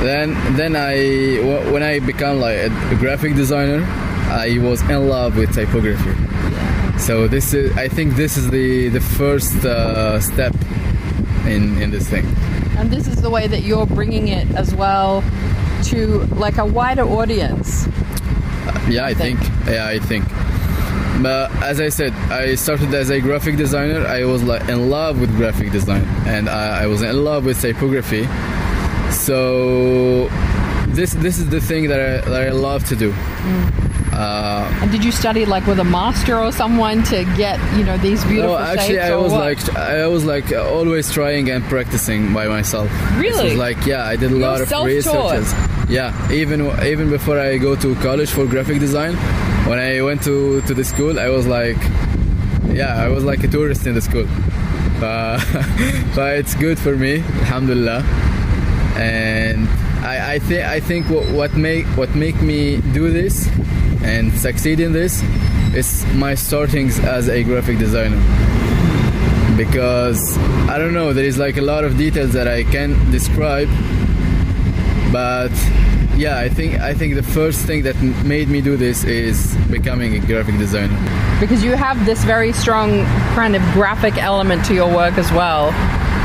Then, 0.06 0.36
then 0.56 0.76
I 0.76 1.40
when 1.72 1.82
I 1.82 1.98
became 1.98 2.40
like 2.40 2.58
a, 2.58 2.96
graphic 3.00 3.34
designer, 3.34 3.84
I 4.30 4.60
was 4.62 4.80
in 4.84 5.10
love 5.10 5.36
with 5.36 5.52
typography. 5.56 6.14
So 7.00 7.28
this 7.28 7.56
is, 7.56 7.76
I 7.76 7.88
think, 7.88 8.16
this 8.16 8.38
is 8.38 8.52
the 8.52 8.90
the 8.90 9.02
first 9.02 9.66
uh, 9.66 10.20
step 10.20 10.54
in 11.48 11.82
in 11.82 11.90
this 11.90 12.08
thing. 12.08 12.24
And 12.78 12.92
this 12.92 13.08
is 13.08 13.20
the 13.24 13.32
way 13.32 13.48
that 13.48 13.64
you're 13.64 13.88
bringing 13.88 14.28
it 14.28 14.48
as 14.52 14.76
well 14.76 15.24
to 15.86 16.20
like 16.36 16.60
a 16.60 16.66
wider 16.66 17.04
audience. 17.04 17.88
Yeah, 18.88 19.08
I 19.08 19.16
think. 19.16 19.40
Yeah, 19.66 19.88
I 19.88 19.98
think. 19.98 20.26
But 21.24 21.50
as 21.64 21.82
I 21.82 21.90
said, 21.90 22.14
I 22.30 22.54
started 22.54 22.94
as 22.94 23.10
a 23.10 23.20
graphic 23.20 23.58
designer. 23.58 24.06
I 24.06 24.26
was 24.26 24.44
like 24.44 24.70
in 24.70 24.92
love 24.92 25.20
with 25.20 25.36
graphic 25.36 25.72
design, 25.72 26.06
and 26.28 26.48
I, 26.48 26.84
I 26.84 26.86
was 26.86 27.02
in 27.02 27.24
love 27.24 27.46
with 27.46 27.60
typography. 27.60 28.28
So 29.12 30.28
this 30.96 31.14
this 31.14 31.38
is 31.40 31.50
the 31.50 31.62
thing 31.62 31.88
that 31.90 32.00
I, 32.00 32.30
that 32.30 32.42
I 32.48 32.52
love 32.52 32.86
to 32.86 32.96
do. 32.96 33.14
Uh, 34.14 34.80
And 34.82 34.92
did 34.92 35.04
you 35.04 35.12
study 35.12 35.46
like 35.46 35.68
with 35.68 35.80
a 35.80 35.84
master 35.84 36.40
or 36.40 36.52
someone 36.52 37.04
to 37.04 37.26
get, 37.36 37.60
you 37.78 37.84
know, 37.84 37.98
these 37.98 38.24
beautiful 38.24 38.54
No, 38.58 38.64
actually? 38.64 39.00
I 39.02 39.16
was 39.16 39.34
what? 39.34 39.42
like, 39.42 39.76
I 39.76 40.08
was 40.08 40.24
like 40.24 40.54
always 40.54 41.12
trying 41.12 41.50
and 41.50 41.64
practicing 41.66 42.34
by 42.34 42.48
myself. 42.48 42.90
Really? 43.20 43.58
Like, 43.58 43.86
yeah, 43.86 44.06
I 44.06 44.16
did 44.16 44.32
a 44.32 44.36
lot 44.36 44.62
of 44.62 44.72
researches. 44.86 45.54
Yeah, 45.90 46.14
even 46.32 46.62
even 46.84 47.10
before 47.10 47.38
I 47.40 47.58
go 47.58 47.76
to 47.76 47.94
college 47.96 48.32
for 48.32 48.46
graphic 48.46 48.80
design, 48.80 49.16
when 49.68 49.80
I 49.80 50.02
went 50.02 50.24
to 50.24 50.62
to 50.62 50.74
the 50.74 50.84
school, 50.84 51.20
I 51.20 51.30
was 51.30 51.46
like, 51.46 51.78
yeah, 52.74 52.96
I 53.06 53.10
was 53.10 53.24
like 53.24 53.44
a 53.44 53.48
tourist 53.50 53.86
in 53.86 53.94
the 53.96 54.02
school. 54.02 54.28
Uh, 55.04 55.38
but 56.16 56.38
it's 56.40 56.56
good 56.56 56.80
for 56.80 56.96
me, 56.96 57.20
alhamdulillah. 57.44 58.02
And 58.96 59.68
I, 60.06 60.36
I 60.36 60.40
think 60.40 60.66
I 60.66 60.80
think 60.80 61.10
what, 61.10 61.30
what 61.32 61.54
make 61.56 61.86
what 61.98 62.16
make 62.16 62.42
me 62.42 62.78
do 62.94 63.12
this 63.12 63.48
and 64.04 64.32
succeed 64.34 64.80
in 64.80 64.94
this 64.94 65.24
is 65.74 66.06
my 66.14 66.36
startings 66.36 67.00
as 67.00 67.28
a 67.28 67.44
graphic 67.44 67.78
designer 67.78 68.22
because 69.58 70.38
I 70.70 70.78
don't 70.78 70.94
know 70.94 71.12
there 71.14 71.26
is 71.26 71.38
like 71.38 71.58
a 71.58 71.62
lot 71.62 71.84
of 71.84 71.98
details 71.98 72.34
that 72.34 72.48
I 72.48 72.64
can 72.64 73.12
describe 73.12 73.68
but 75.12 75.52
yeah 76.16 76.38
I 76.38 76.50
think 76.50 76.80
I 76.80 76.94
think 76.94 77.16
the 77.16 77.24
first 77.24 77.66
thing 77.66 77.84
that 77.84 77.96
made 78.26 78.48
me 78.48 78.62
do 78.62 78.78
this 78.78 79.04
is 79.04 79.56
becoming 79.72 80.16
a 80.16 80.20
graphic 80.20 80.58
designer 80.58 80.98
because 81.40 81.64
you 81.64 81.74
have 81.74 82.06
this 82.06 82.24
very 82.24 82.54
strong 82.54 83.04
kind 83.36 83.56
of 83.56 83.62
graphic 83.74 84.18
element 84.18 84.64
to 84.66 84.74
your 84.74 84.88
work 84.88 85.18
as 85.18 85.30
well. 85.34 85.72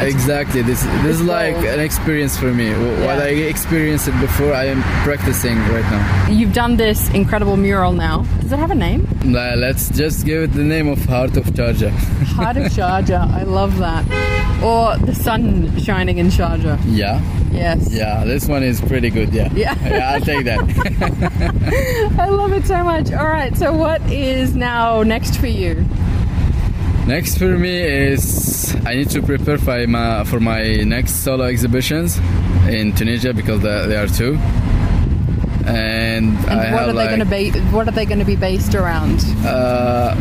Exactly 0.02 0.62
this 0.62 0.82
this 1.04 1.20
is 1.20 1.22
like 1.22 1.54
bold. 1.54 1.64
an 1.66 1.80
experience 1.80 2.36
for 2.38 2.52
me 2.52 2.72
Wh- 2.72 3.00
what 3.06 3.16
Yeah. 3.18 3.24
I 3.24 3.48
experienced 3.54 4.08
it 4.08 4.18
before 4.20 4.52
I 4.54 4.64
am 4.66 4.82
practicing 5.04 5.56
right 5.74 5.84
now 5.90 6.28
You've 6.30 6.52
done 6.52 6.76
this 6.76 7.08
incredible 7.10 7.56
mural 7.56 7.92
now. 7.92 8.24
Does 8.40 8.52
it 8.52 8.58
have 8.58 8.70
a 8.70 8.74
name? 8.74 9.06
Nah, 9.24 9.54
let's 9.56 9.88
just 9.90 10.24
give 10.24 10.42
it 10.44 10.52
the 10.52 10.64
name 10.64 10.88
of 10.88 11.04
Heart 11.04 11.36
of 11.36 11.44
Sharjah 11.46 11.90
Heart 12.38 12.56
of 12.56 12.64
Sharjah. 12.72 13.30
I 13.32 13.42
love 13.44 13.78
that. 13.78 14.04
Or 14.62 14.96
the 15.06 15.14
sun 15.14 15.78
shining 15.80 16.18
in 16.18 16.28
Sharjah. 16.28 16.78
yeah 16.86 17.20
Yes. 17.52 17.92
yeah 17.92 18.24
this 18.24 18.46
one 18.46 18.62
is 18.62 18.80
pretty 18.80 19.10
good 19.10 19.32
yeah 19.34 19.48
Yeah. 19.54 19.74
yeah 19.88 20.12
I'll 20.12 20.20
take 20.20 20.44
that 20.44 20.60
I 22.18 22.28
love 22.28 22.52
it 22.52 22.64
so 22.66 22.82
much. 22.84 23.12
All 23.12 23.26
right. 23.28 23.56
So 23.56 23.72
what 23.74 24.00
is 24.10 24.54
now 24.54 25.02
next 25.02 25.36
for 25.36 25.46
you? 25.48 25.84
Next 27.10 27.38
for 27.38 27.58
me 27.58 27.76
is 27.76 28.72
I 28.86 28.94
need 28.94 29.10
to 29.10 29.20
prepare 29.20 29.58
for 29.58 29.84
my, 29.88 30.22
for 30.22 30.38
my 30.38 30.62
next 30.84 31.24
solo 31.24 31.42
exhibitions 31.44 32.18
in 32.68 32.94
Tunisia 32.94 33.34
because 33.34 33.62
there 33.62 34.00
are 34.00 34.06
two. 34.06 34.36
And, 35.66 36.36
And 36.46 36.72
what 36.72 36.88
are 36.88 36.92
they 36.92 37.06
going 37.08 37.18
to 37.18 37.24
be? 37.26 37.50
What 37.72 37.88
are 37.88 37.90
they 37.90 38.06
going 38.06 38.20
to 38.20 38.24
be 38.24 38.36
based 38.36 38.76
around? 38.76 39.24
uh, 39.44 40.14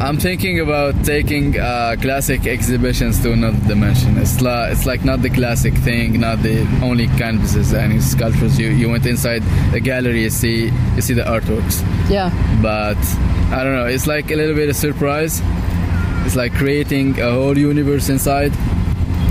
I'm 0.00 0.16
thinking 0.16 0.58
about 0.60 1.04
taking 1.04 1.60
uh, 1.60 1.96
classic 2.00 2.46
exhibitions 2.46 3.20
to 3.20 3.32
another 3.34 3.60
dimension. 3.68 4.16
It's 4.16 4.40
like 4.40 4.72
it's 4.72 4.86
like 4.86 5.04
not 5.04 5.20
the 5.20 5.28
classic 5.28 5.74
thing, 5.74 6.18
not 6.18 6.42
the 6.42 6.62
only 6.82 7.08
canvases 7.18 7.74
and 7.74 8.02
sculptures. 8.02 8.58
You 8.58 8.68
you 8.68 8.88
went 8.88 9.04
inside 9.04 9.42
the 9.72 9.80
gallery, 9.80 10.22
you 10.22 10.30
see 10.30 10.72
you 10.96 11.02
see 11.02 11.12
the 11.12 11.24
artworks, 11.24 11.84
Yeah. 12.08 12.30
but 12.62 12.96
I 13.54 13.62
don't 13.62 13.74
know. 13.74 13.84
It's 13.84 14.06
like 14.06 14.30
a 14.30 14.36
little 14.36 14.54
bit 14.54 14.70
of 14.70 14.76
surprise. 14.76 15.42
It's 16.26 16.36
like 16.36 16.52
creating 16.54 17.18
a 17.20 17.30
whole 17.32 17.56
universe 17.58 18.08
inside. 18.08 18.52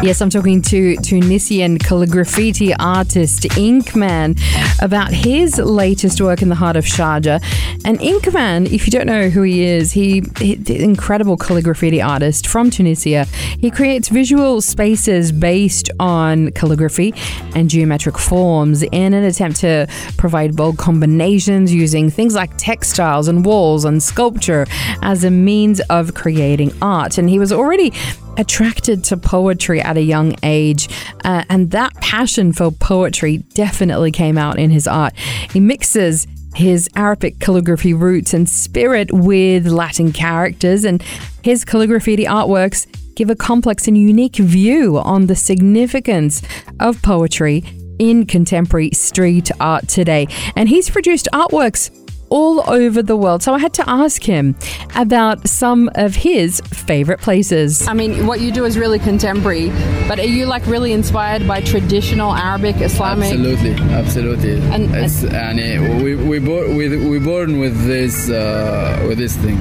Yes, 0.03 0.23
I'm 0.23 0.31
talking 0.31 0.63
to 0.63 0.97
Tunisian 0.97 1.79
calligraphy 1.79 2.73
artist 2.77 3.43
Inkman 3.43 4.41
about 4.83 5.13
his 5.13 5.59
latest 5.59 6.23
work 6.23 6.41
in 6.41 6.49
the 6.49 6.55
heart 6.55 6.77
of 6.77 6.87
Sharjah. 6.87 7.43
And 7.85 7.99
Inkman, 7.99 8.73
if 8.73 8.87
you 8.87 8.91
don't 8.91 9.05
know 9.05 9.29
who 9.29 9.43
he 9.43 9.63
is, 9.63 9.93
he, 9.93 10.23
he 10.39 10.59
incredible 10.83 11.37
calligraphy 11.37 12.01
artist 12.01 12.47
from 12.47 12.71
Tunisia. 12.71 13.27
He 13.59 13.71
creates 13.71 14.09
visual 14.09 14.63
spaces 14.63 15.33
based 15.33 15.91
on 16.01 16.51
calligraphy 16.53 17.13
and 17.55 17.69
geometric 17.69 18.17
forms 18.17 18.83
in 18.83 19.13
an 19.13 19.25
attempt 19.25 19.61
to 19.61 19.87
provide 20.17 20.57
bold 20.57 20.79
combinations 20.79 21.75
using 21.75 22.09
things 22.09 22.35
like 22.35 22.51
textiles 22.57 23.29
and 23.29 23.45
walls 23.45 23.85
and 23.85 24.03
sculpture 24.03 24.67
as 25.03 25.25
a 25.25 25.31
means 25.31 25.81
of 25.91 26.15
creating 26.15 26.73
art. 26.81 27.19
And 27.19 27.29
he 27.29 27.39
was 27.39 27.53
already 27.53 27.93
attracted 28.37 29.05
to 29.05 29.17
poetry 29.17 29.81
at 29.81 29.97
a 29.97 30.03
young 30.03 30.37
age, 30.43 30.89
uh, 31.25 31.45
and 31.49 31.71
that 31.71 31.95
passion 31.97 32.53
for 32.53 32.71
poetry 32.71 33.39
definitely 33.55 34.11
came 34.11 34.39
out 34.39 34.59
in 34.59 34.71
his 34.71 34.87
art. 34.87 35.15
He 35.53 35.61
mixes 35.61 36.27
his 36.55 36.89
Arabic 36.97 37.39
calligraphy 37.39 37.95
roots 37.95 38.35
and 38.35 38.49
spirit 38.49 39.13
with 39.13 39.67
Latin 39.67 40.13
characters, 40.13 40.85
and 40.85 41.03
his 41.43 41.65
calligraphy 41.65 42.17
artworks 42.25 42.87
give 43.15 43.31
a 43.31 43.37
complex 43.37 43.87
and 43.87 43.97
unique 43.97 44.37
view 44.37 44.99
on 44.99 45.27
the 45.27 45.37
significance 45.37 46.43
of 46.81 47.01
poetry 47.03 47.63
in 47.99 48.25
contemporary 48.25 48.91
street 48.93 49.51
art 49.61 49.87
today. 49.87 50.27
And 50.57 50.69
he's 50.69 50.89
produced 50.89 51.29
artworks 51.33 51.91
all 52.31 52.63
over 52.71 53.03
the 53.03 53.17
world. 53.17 53.43
So 53.43 53.53
I 53.55 53.59
had 53.59 53.73
to 53.75 53.89
ask 53.91 54.23
him 54.23 54.55
about 54.97 55.49
some 55.49 55.91
of 55.95 56.15
his 56.15 56.61
favorite 56.73 57.21
places. 57.21 57.87
I 57.87 57.93
mean, 57.93 58.27
what 58.27 58.41
you 58.41 58.51
do 58.53 58.65
is 58.65 58.79
really 58.79 58.99
contemporary, 58.99 59.69
but 60.09 60.19
are 60.19 60.25
you 60.25 60.47
like 60.47 60.65
really 60.67 60.93
inspired 60.93 61.47
by 61.47 61.61
traditional 61.61 62.33
Arabic, 62.33 62.77
Islamic? 62.81 63.33
Absolutely, 63.33 63.73
absolutely. 63.95 64.61
And- 64.73 64.95
it's 64.95 65.25
and 65.25 66.03
we 66.03 66.15
we 66.17 66.39
born 66.39 66.77
we 66.77 66.85
we 67.09 67.19
born 67.19 67.59
with 67.59 67.77
this 67.87 68.31
uh, 68.31 69.05
with 69.09 69.19
this 69.19 69.37
thing. 69.37 69.59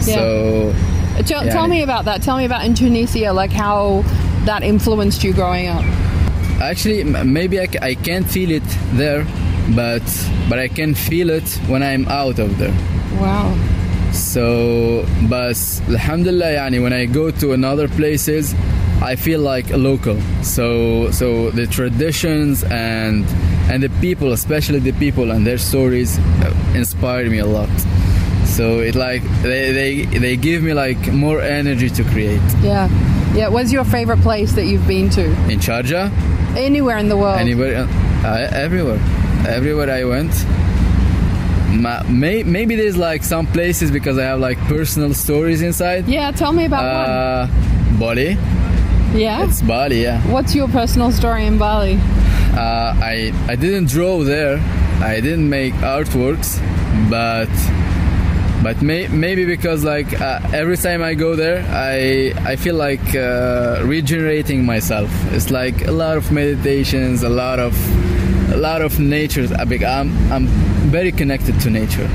So 0.00 0.74
Tell, 1.26 1.44
Yeah, 1.46 1.52
tell 1.52 1.66
me 1.68 1.82
about 1.82 2.04
that. 2.04 2.22
Tell 2.22 2.36
me 2.36 2.44
about 2.44 2.64
in 2.66 2.74
Tunisia, 2.74 3.32
like 3.32 3.50
how 3.50 4.02
that 4.44 4.62
influenced 4.62 5.24
you 5.24 5.32
growing 5.32 5.66
up. 5.68 5.82
actually, 6.60 7.04
maybe 7.04 7.58
I, 7.60 7.68
I 7.82 7.94
can't 7.94 8.26
feel 8.30 8.50
it 8.50 8.62
there, 8.92 9.24
but 9.74 10.02
but 10.48 10.58
I 10.58 10.68
can 10.68 10.94
feel 10.94 11.30
it 11.30 11.48
when 11.68 11.82
I'm 11.82 12.06
out 12.08 12.38
of 12.38 12.58
there. 12.58 12.74
Wow. 13.20 13.52
So, 14.12 15.04
but 15.28 15.56
alhamdulillah, 15.88 16.46
yani, 16.56 16.82
when 16.82 16.92
I 16.92 17.06
go 17.06 17.30
to 17.32 17.52
another 17.52 17.88
places, 17.88 18.54
I 19.02 19.16
feel 19.16 19.40
like 19.40 19.70
a 19.70 19.76
local. 19.76 20.18
So, 20.42 21.10
so 21.10 21.50
the 21.50 21.66
traditions 21.66 22.64
and 22.64 23.24
and 23.70 23.82
the 23.82 23.90
people, 24.00 24.32
especially 24.32 24.78
the 24.78 24.92
people 24.92 25.30
and 25.32 25.46
their 25.46 25.58
stories, 25.58 26.18
uh, 26.18 26.72
inspire 26.74 27.28
me 27.28 27.38
a 27.38 27.46
lot. 27.46 27.68
So 28.46 28.78
it 28.80 28.94
like 28.94 29.22
they, 29.42 29.72
they 29.72 30.18
they 30.18 30.36
give 30.36 30.62
me 30.62 30.72
like 30.72 31.12
more 31.12 31.40
energy 31.42 31.90
to 31.90 32.04
create. 32.04 32.40
Yeah. 32.62 32.88
Yeah. 33.34 33.48
What's 33.48 33.70
your 33.72 33.84
favorite 33.84 34.20
place 34.22 34.52
that 34.52 34.64
you've 34.64 34.86
been 34.86 35.10
to? 35.10 35.24
In 35.50 35.58
Sharjah, 35.60 36.10
Anywhere 36.56 36.96
in 36.96 37.08
the 37.10 37.16
world. 37.18 37.38
anywhere, 37.38 37.86
uh, 38.24 38.48
everywhere, 38.52 38.98
everywhere 39.48 39.90
I 39.90 40.04
went. 40.04 40.32
Ma- 41.82 42.02
may, 42.08 42.42
maybe 42.42 42.74
there's 42.76 42.96
like 42.96 43.22
some 43.22 43.46
places 43.46 43.90
because 43.90 44.18
I 44.18 44.22
have 44.24 44.40
like 44.40 44.58
personal 44.68 45.12
stories 45.14 45.62
inside. 45.62 46.06
Yeah. 46.08 46.30
Tell 46.30 46.52
me 46.52 46.64
about 46.66 46.84
Uh, 46.84 47.48
Bali. 47.98 48.36
Yeah. 49.14 49.44
It's 49.44 49.62
Bali, 49.62 50.02
yeah. 50.02 50.20
What's 50.32 50.54
your 50.54 50.68
personal 50.68 51.10
story 51.12 51.46
in 51.46 51.58
Bali? 51.58 51.98
Uh, 52.54 52.94
I 53.12 53.32
I 53.48 53.56
didn't 53.56 53.88
draw 53.88 54.22
there. 54.24 54.58
I 55.02 55.20
didn't 55.20 55.48
make 55.50 55.74
artworks, 55.82 56.58
but 57.10 57.50
but 58.62 58.80
may, 58.82 59.06
maybe 59.08 59.44
because 59.44 59.84
like 59.84 60.18
uh, 60.20 60.40
every 60.54 60.76
time 60.78 61.02
I 61.02 61.14
go 61.14 61.36
there, 61.36 61.58
I 61.70 62.32
I 62.52 62.56
feel 62.56 62.74
like 62.76 63.14
uh, 63.14 63.82
regenerating 63.84 64.64
myself. 64.64 65.10
It's 65.34 65.50
like 65.50 65.86
a 65.86 65.92
lot 65.92 66.16
of 66.16 66.32
meditations, 66.32 67.22
a 67.22 67.28
lot 67.28 67.58
of 67.58 67.74
a 68.52 68.56
lot 68.56 68.82
of 68.82 68.98
nature. 69.00 69.46
I 69.58 69.64
beg- 69.64 69.84
I'm 69.84 70.10
I'm 70.32 70.46
very 70.90 71.12
connected 71.12 71.58
to 71.60 71.70
nature. 71.70 72.08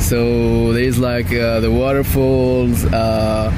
So 0.00 0.72
there's 0.72 0.98
like 0.98 1.32
uh, 1.32 1.60
the 1.60 1.70
waterfalls. 1.70 2.84
Uh, 2.84 3.50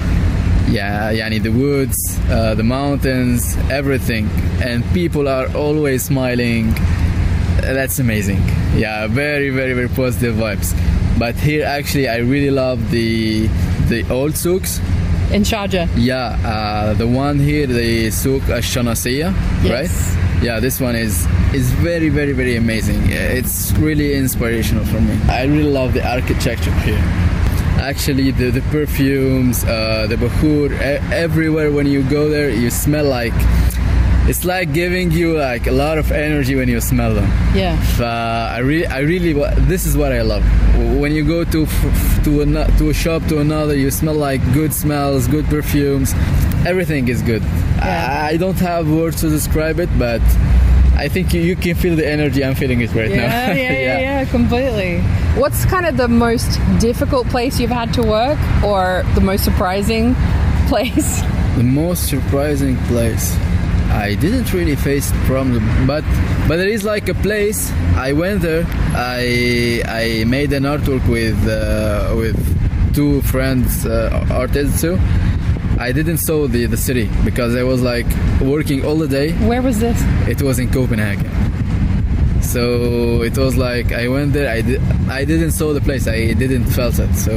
yeah, 0.71 1.11
yani 1.13 1.43
the 1.43 1.51
woods, 1.51 1.97
uh, 2.31 2.55
the 2.55 2.63
mountains, 2.63 3.57
everything, 3.71 4.29
and 4.63 4.85
people 4.93 5.27
are 5.27 5.49
always 5.57 6.05
smiling. 6.05 6.69
Uh, 6.69 7.73
That's 7.73 7.99
amazing. 7.99 8.43
Yeah, 8.77 9.07
very, 9.09 9.49
very, 9.51 9.73
very 9.73 9.89
positive 9.89 10.35
vibes. 10.37 10.75
But 11.19 11.35
here, 11.37 11.65
actually, 11.65 12.07
I 12.09 12.19
really 12.19 12.51
love 12.51 12.91
the 12.91 13.49
the 13.89 14.05
old 14.11 14.37
souks. 14.37 14.79
In 15.33 15.43
Sharjah. 15.43 15.89
Yeah, 15.97 16.37
uh, 16.45 16.95
the 16.95 17.07
one 17.07 17.39
here, 17.39 17.67
the 17.67 18.11
souk 18.11 18.43
Ashanasiya, 18.45 19.33
Yes. 19.65 19.71
right? 19.73 20.28
Yeah, 20.43 20.61
this 20.61 20.81
one 20.81 20.95
is 20.95 21.27
is 21.53 21.71
very, 21.73 22.09
very, 22.11 22.33
very 22.33 22.57
amazing. 22.57 23.01
It's 23.11 23.73
really 23.73 24.15
inspirational 24.15 24.85
for 24.85 25.01
me. 25.01 25.19
I 25.29 25.45
really 25.45 25.65
love 25.71 25.95
the 25.95 26.07
architecture 26.09 26.73
here. 26.87 27.03
Actually, 27.81 28.31
the, 28.33 28.51
the 28.51 28.61
perfumes, 28.71 29.65
uh, 29.65 30.07
the 30.09 30.17
bahur, 30.17 30.71
everywhere 31.13 31.71
when 31.73 31.87
you 31.87 32.03
go 32.03 32.29
there, 32.29 32.51
you 32.51 32.71
smell 32.71 33.07
like 33.07 33.33
it's 34.29 34.45
like 34.45 34.75
giving 34.75 35.11
you 35.11 35.39
like 35.39 35.67
a 35.67 35.73
lot 35.73 35.97
of 35.97 36.13
energy 36.13 36.55
when 36.55 36.69
you 36.69 36.81
smell 36.83 37.15
them. 37.15 37.25
Yeah. 37.57 37.81
Uh, 37.99 38.05
I 38.55 38.59
really, 38.59 38.87
I 38.87 38.99
really, 38.99 39.33
this 39.67 39.87
is 39.87 39.97
what 39.97 40.13
I 40.13 40.21
love. 40.23 40.45
When 41.01 41.13
you 41.13 41.25
go 41.25 41.45
to 41.45 41.63
f- 41.65 42.25
to 42.25 42.43
a 42.43 42.47
to 42.79 42.91
a 42.91 42.95
shop 42.95 43.25
to 43.29 43.39
another, 43.39 43.75
you 43.75 43.91
smell 43.91 44.15
like 44.15 44.43
good 44.53 44.75
smells, 44.75 45.27
good 45.27 45.47
perfumes. 45.47 46.13
Everything 46.69 47.09
is 47.09 47.23
good. 47.23 47.43
I, 47.81 48.33
I 48.33 48.37
don't 48.37 48.59
have 48.59 48.91
words 48.91 49.23
to 49.23 49.31
describe 49.31 49.81
it, 49.81 49.89
but 49.99 50.21
I 51.05 51.09
think 51.09 51.33
you, 51.33 51.41
you 51.41 51.57
can 51.57 51.75
feel 51.75 51.97
the 51.97 52.07
energy. 52.07 52.45
I'm 52.45 52.55
feeling 52.55 52.83
it 52.83 52.93
right 52.95 53.09
now. 53.09 53.17
Yeah, 53.17 53.55
yeah, 53.65 53.73
yeah, 53.73 53.99
yeah, 54.01 54.25
completely. 54.27 55.01
What's 55.41 55.65
kind 55.65 55.87
of 55.87 55.97
the 55.97 56.09
most 56.09 56.61
difficult 56.79 57.27
place 57.29 57.59
you've 57.59 57.71
had 57.71 57.95
to 57.95 58.03
work 58.03 58.39
or 58.63 59.03
the 59.15 59.23
most 59.23 59.45
surprising 59.45 60.15
place? 60.69 61.23
The 61.57 61.63
most 61.65 62.11
surprising 62.11 62.77
place. 62.93 63.35
I 63.91 64.15
didn't 64.17 64.53
really 64.53 64.77
face 64.77 65.11
problem, 65.25 65.65
but 65.87 66.05
but 66.47 66.57
there 66.59 66.69
is 66.69 66.85
like 66.85 67.09
a 67.09 67.15
place. 67.15 67.73
I 67.97 68.13
went 68.13 68.43
there. 68.43 68.67
I 68.95 69.83
I 69.89 70.25
made 70.25 70.53
an 70.53 70.65
artwork 70.65 71.09
with 71.09 71.39
uh, 71.49 72.15
with 72.15 72.37
two 72.95 73.23
friends, 73.23 73.87
uh, 73.87 74.27
artists 74.31 74.83
too. 74.83 74.99
I 75.79 75.93
didn't 75.93 76.19
saw 76.19 76.49
the 76.49 76.67
the 76.67 76.77
city 76.77 77.09
because 77.25 77.55
I 77.55 77.63
was 77.63 77.81
like 77.83 78.07
working 78.41 78.85
all 78.85 78.97
the 78.97 79.07
day. 79.09 79.33
Where 79.47 79.63
was 79.63 79.79
this? 79.79 79.97
It 80.29 80.43
was 80.43 80.59
in 80.59 80.71
Copenhagen. 80.71 81.31
So 82.43 83.23
it 83.23 83.37
was 83.39 83.57
like 83.57 83.93
I 83.93 84.09
went 84.09 84.33
there. 84.33 84.49
I 84.51 84.61
did. 84.63 84.81
I 85.09 85.25
didn't 85.25 85.53
saw 85.53 85.73
the 85.73 85.81
place. 85.81 86.09
I 86.09 86.33
didn't 86.35 86.65
felt 86.67 86.99
it. 86.99 87.15
So 87.15 87.33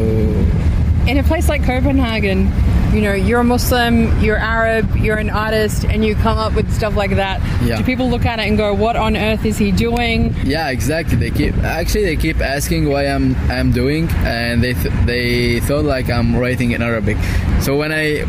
In 1.07 1.17
a 1.17 1.23
place 1.23 1.49
like 1.49 1.63
Copenhagen, 1.63 2.47
you 2.93 3.01
know, 3.01 3.13
you're 3.13 3.39
a 3.39 3.43
Muslim, 3.43 4.19
you're 4.21 4.37
Arab, 4.37 4.95
you're 4.97 5.17
an 5.17 5.29
artist, 5.29 5.85
and 5.85 6.03
you 6.03 6.15
come 6.15 6.37
up 6.37 6.53
with 6.55 6.71
stuff 6.73 6.95
like 6.95 7.15
that. 7.15 7.39
Yeah. 7.63 7.77
Do 7.77 7.83
people 7.83 8.09
look 8.09 8.25
at 8.25 8.39
it 8.39 8.47
and 8.47 8.57
go, 8.57 8.73
"What 8.73 8.95
on 8.95 9.15
earth 9.15 9.45
is 9.45 9.57
he 9.57 9.71
doing?" 9.71 10.35
Yeah, 10.43 10.69
exactly. 10.69 11.15
They 11.17 11.31
keep 11.31 11.55
actually 11.63 12.05
they 12.05 12.15
keep 12.17 12.41
asking 12.41 12.89
why 12.89 13.05
I'm 13.05 13.35
I'm 13.49 13.71
doing, 13.71 14.09
and 14.25 14.61
they 14.63 14.73
th- 14.73 14.93
they 15.05 15.59
thought 15.61 15.85
like 15.85 16.09
I'm 16.09 16.35
writing 16.35 16.71
in 16.71 16.81
Arabic. 16.81 17.17
So 17.61 17.77
when 17.77 17.91
I 17.91 18.25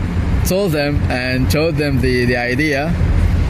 told 0.47 0.73
them 0.73 0.97
and 1.11 1.51
showed 1.51 1.77
them 1.77 2.01
the 2.01 2.25
the 2.27 2.37
idea, 2.37 2.93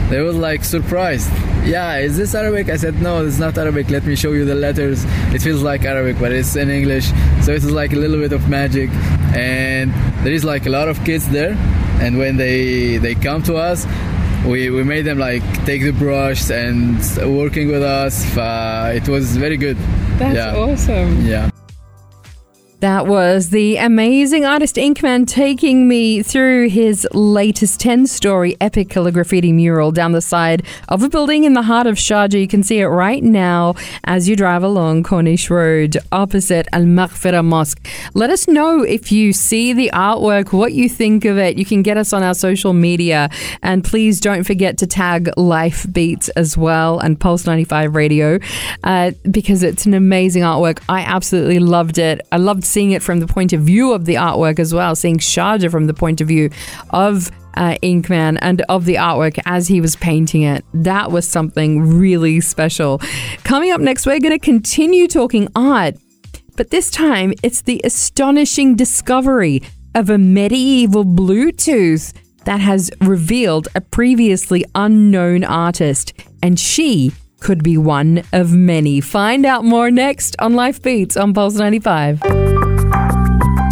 they 0.09 0.19
were 0.21 0.31
like 0.31 0.63
surprised. 0.63 1.31
Yeah, 1.65 1.97
is 1.97 2.17
this 2.17 2.35
Arabic? 2.35 2.69
I 2.69 2.75
said 2.75 3.01
no, 3.01 3.25
it's 3.25 3.39
not 3.39 3.57
Arabic. 3.57 3.89
Let 3.89 4.05
me 4.05 4.15
show 4.15 4.33
you 4.33 4.43
the 4.43 4.55
letters. 4.55 5.05
It 5.33 5.41
feels 5.41 5.61
like 5.63 5.85
Arabic, 5.85 6.19
but 6.19 6.31
it's 6.33 6.55
in 6.55 6.69
English. 6.69 7.07
So 7.41 7.53
it's 7.53 7.65
like 7.65 7.93
a 7.93 7.95
little 7.95 8.17
bit 8.17 8.33
of 8.33 8.49
magic, 8.49 8.89
and 9.33 9.93
there 10.25 10.33
is 10.33 10.43
like 10.43 10.65
a 10.65 10.69
lot 10.69 10.89
of 10.89 11.03
kids 11.05 11.27
there. 11.29 11.55
And 12.01 12.17
when 12.17 12.35
they 12.35 12.97
they 12.97 13.15
come 13.15 13.43
to 13.43 13.55
us, 13.55 13.87
we, 14.45 14.69
we 14.69 14.83
made 14.83 15.03
them 15.03 15.19
like 15.19 15.43
take 15.65 15.83
the 15.83 15.91
brush 15.91 16.49
and 16.49 16.99
working 17.37 17.69
with 17.69 17.83
us. 17.83 18.35
Uh, 18.35 18.91
it 18.93 19.07
was 19.07 19.37
very 19.37 19.57
good. 19.57 19.77
That's 20.19 20.35
yeah. 20.35 20.55
awesome. 20.55 21.25
Yeah. 21.25 21.49
That 22.83 23.07
was 23.07 23.51
the 23.51 23.77
amazing 23.77 24.43
artist 24.43 24.75
Inkman 24.75 25.25
taking 25.25 25.87
me 25.87 26.21
through 26.21 26.67
his 26.67 27.07
latest 27.13 27.79
10 27.79 28.07
story 28.07 28.57
epic 28.59 28.89
calligraphy 28.89 29.53
mural 29.53 29.93
down 29.93 30.11
the 30.11 30.19
side 30.19 30.65
of 30.89 31.01
a 31.01 31.07
building 31.07 31.45
in 31.45 31.53
the 31.53 31.61
heart 31.61 31.87
of 31.87 31.95
Sharjah. 31.95 32.41
You 32.41 32.47
can 32.49 32.61
see 32.61 32.79
it 32.79 32.87
right 32.87 33.23
now 33.23 33.75
as 34.03 34.27
you 34.27 34.35
drive 34.35 34.63
along 34.63 35.03
Corniche 35.03 35.49
Road 35.49 35.95
opposite 36.11 36.67
Al 36.73 36.81
Maghfira 36.81 37.41
Mosque. 37.41 37.87
Let 38.15 38.29
us 38.29 38.49
know 38.49 38.81
if 38.83 39.13
you 39.13 39.31
see 39.31 39.71
the 39.71 39.89
artwork, 39.93 40.51
what 40.51 40.73
you 40.73 40.89
think 40.89 41.23
of 41.23 41.37
it. 41.37 41.57
You 41.57 41.63
can 41.63 41.83
get 41.83 41.95
us 41.95 42.11
on 42.11 42.21
our 42.21 42.33
social 42.33 42.73
media. 42.73 43.29
And 43.61 43.85
please 43.85 44.19
don't 44.19 44.43
forget 44.43 44.77
to 44.79 44.87
tag 44.87 45.29
Life 45.37 45.87
Beats 45.93 46.27
as 46.31 46.57
well 46.57 46.99
and 46.99 47.17
Pulse 47.17 47.45
95 47.45 47.95
Radio 47.95 48.39
uh, 48.83 49.11
because 49.31 49.63
it's 49.63 49.85
an 49.85 49.93
amazing 49.93 50.43
artwork. 50.43 50.79
I 50.89 50.99
absolutely 50.99 51.59
loved 51.59 51.97
it. 51.97 52.19
I 52.29 52.35
loved 52.35 52.65
seeing 52.73 52.91
it 52.91 53.03
from 53.03 53.19
the 53.19 53.27
point 53.27 53.53
of 53.53 53.61
view 53.61 53.93
of 53.93 54.05
the 54.05 54.15
artwork 54.15 54.59
as 54.59 54.73
well, 54.73 54.95
seeing 54.95 55.17
Sharjah 55.17 55.69
from 55.69 55.87
the 55.87 55.93
point 55.93 56.19
of 56.19 56.27
view 56.27 56.49
of 56.89 57.31
uh, 57.55 57.75
Inkman 57.83 58.39
and 58.41 58.61
of 58.63 58.85
the 58.85 58.95
artwork 58.95 59.39
as 59.45 59.67
he 59.67 59.79
was 59.79 59.95
painting 59.95 60.41
it. 60.41 60.65
That 60.73 61.11
was 61.11 61.27
something 61.27 61.99
really 61.99 62.41
special. 62.41 62.99
Coming 63.43 63.71
up 63.71 63.79
next, 63.79 64.05
we're 64.05 64.19
going 64.19 64.37
to 64.37 64.39
continue 64.39 65.07
talking 65.07 65.47
art, 65.55 65.95
but 66.57 66.71
this 66.71 66.89
time 66.89 67.33
it's 67.43 67.61
the 67.61 67.79
astonishing 67.83 68.75
discovery 68.75 69.61
of 69.95 70.09
a 70.09 70.17
medieval 70.17 71.05
Bluetooth 71.05 72.13
that 72.45 72.59
has 72.59 72.91
revealed 73.01 73.67
a 73.75 73.81
previously 73.81 74.65
unknown 74.75 75.43
artist, 75.43 76.13
and 76.41 76.59
she 76.59 77.11
could 77.39 77.63
be 77.63 77.77
one 77.77 78.23
of 78.33 78.53
many. 78.53 79.01
Find 79.01 79.45
out 79.45 79.63
more 79.63 79.91
next 79.91 80.35
on 80.39 80.53
Life 80.53 80.81
Beats 80.81 81.15
on 81.15 81.33
Pulse 81.33 81.55
95. 81.55 82.62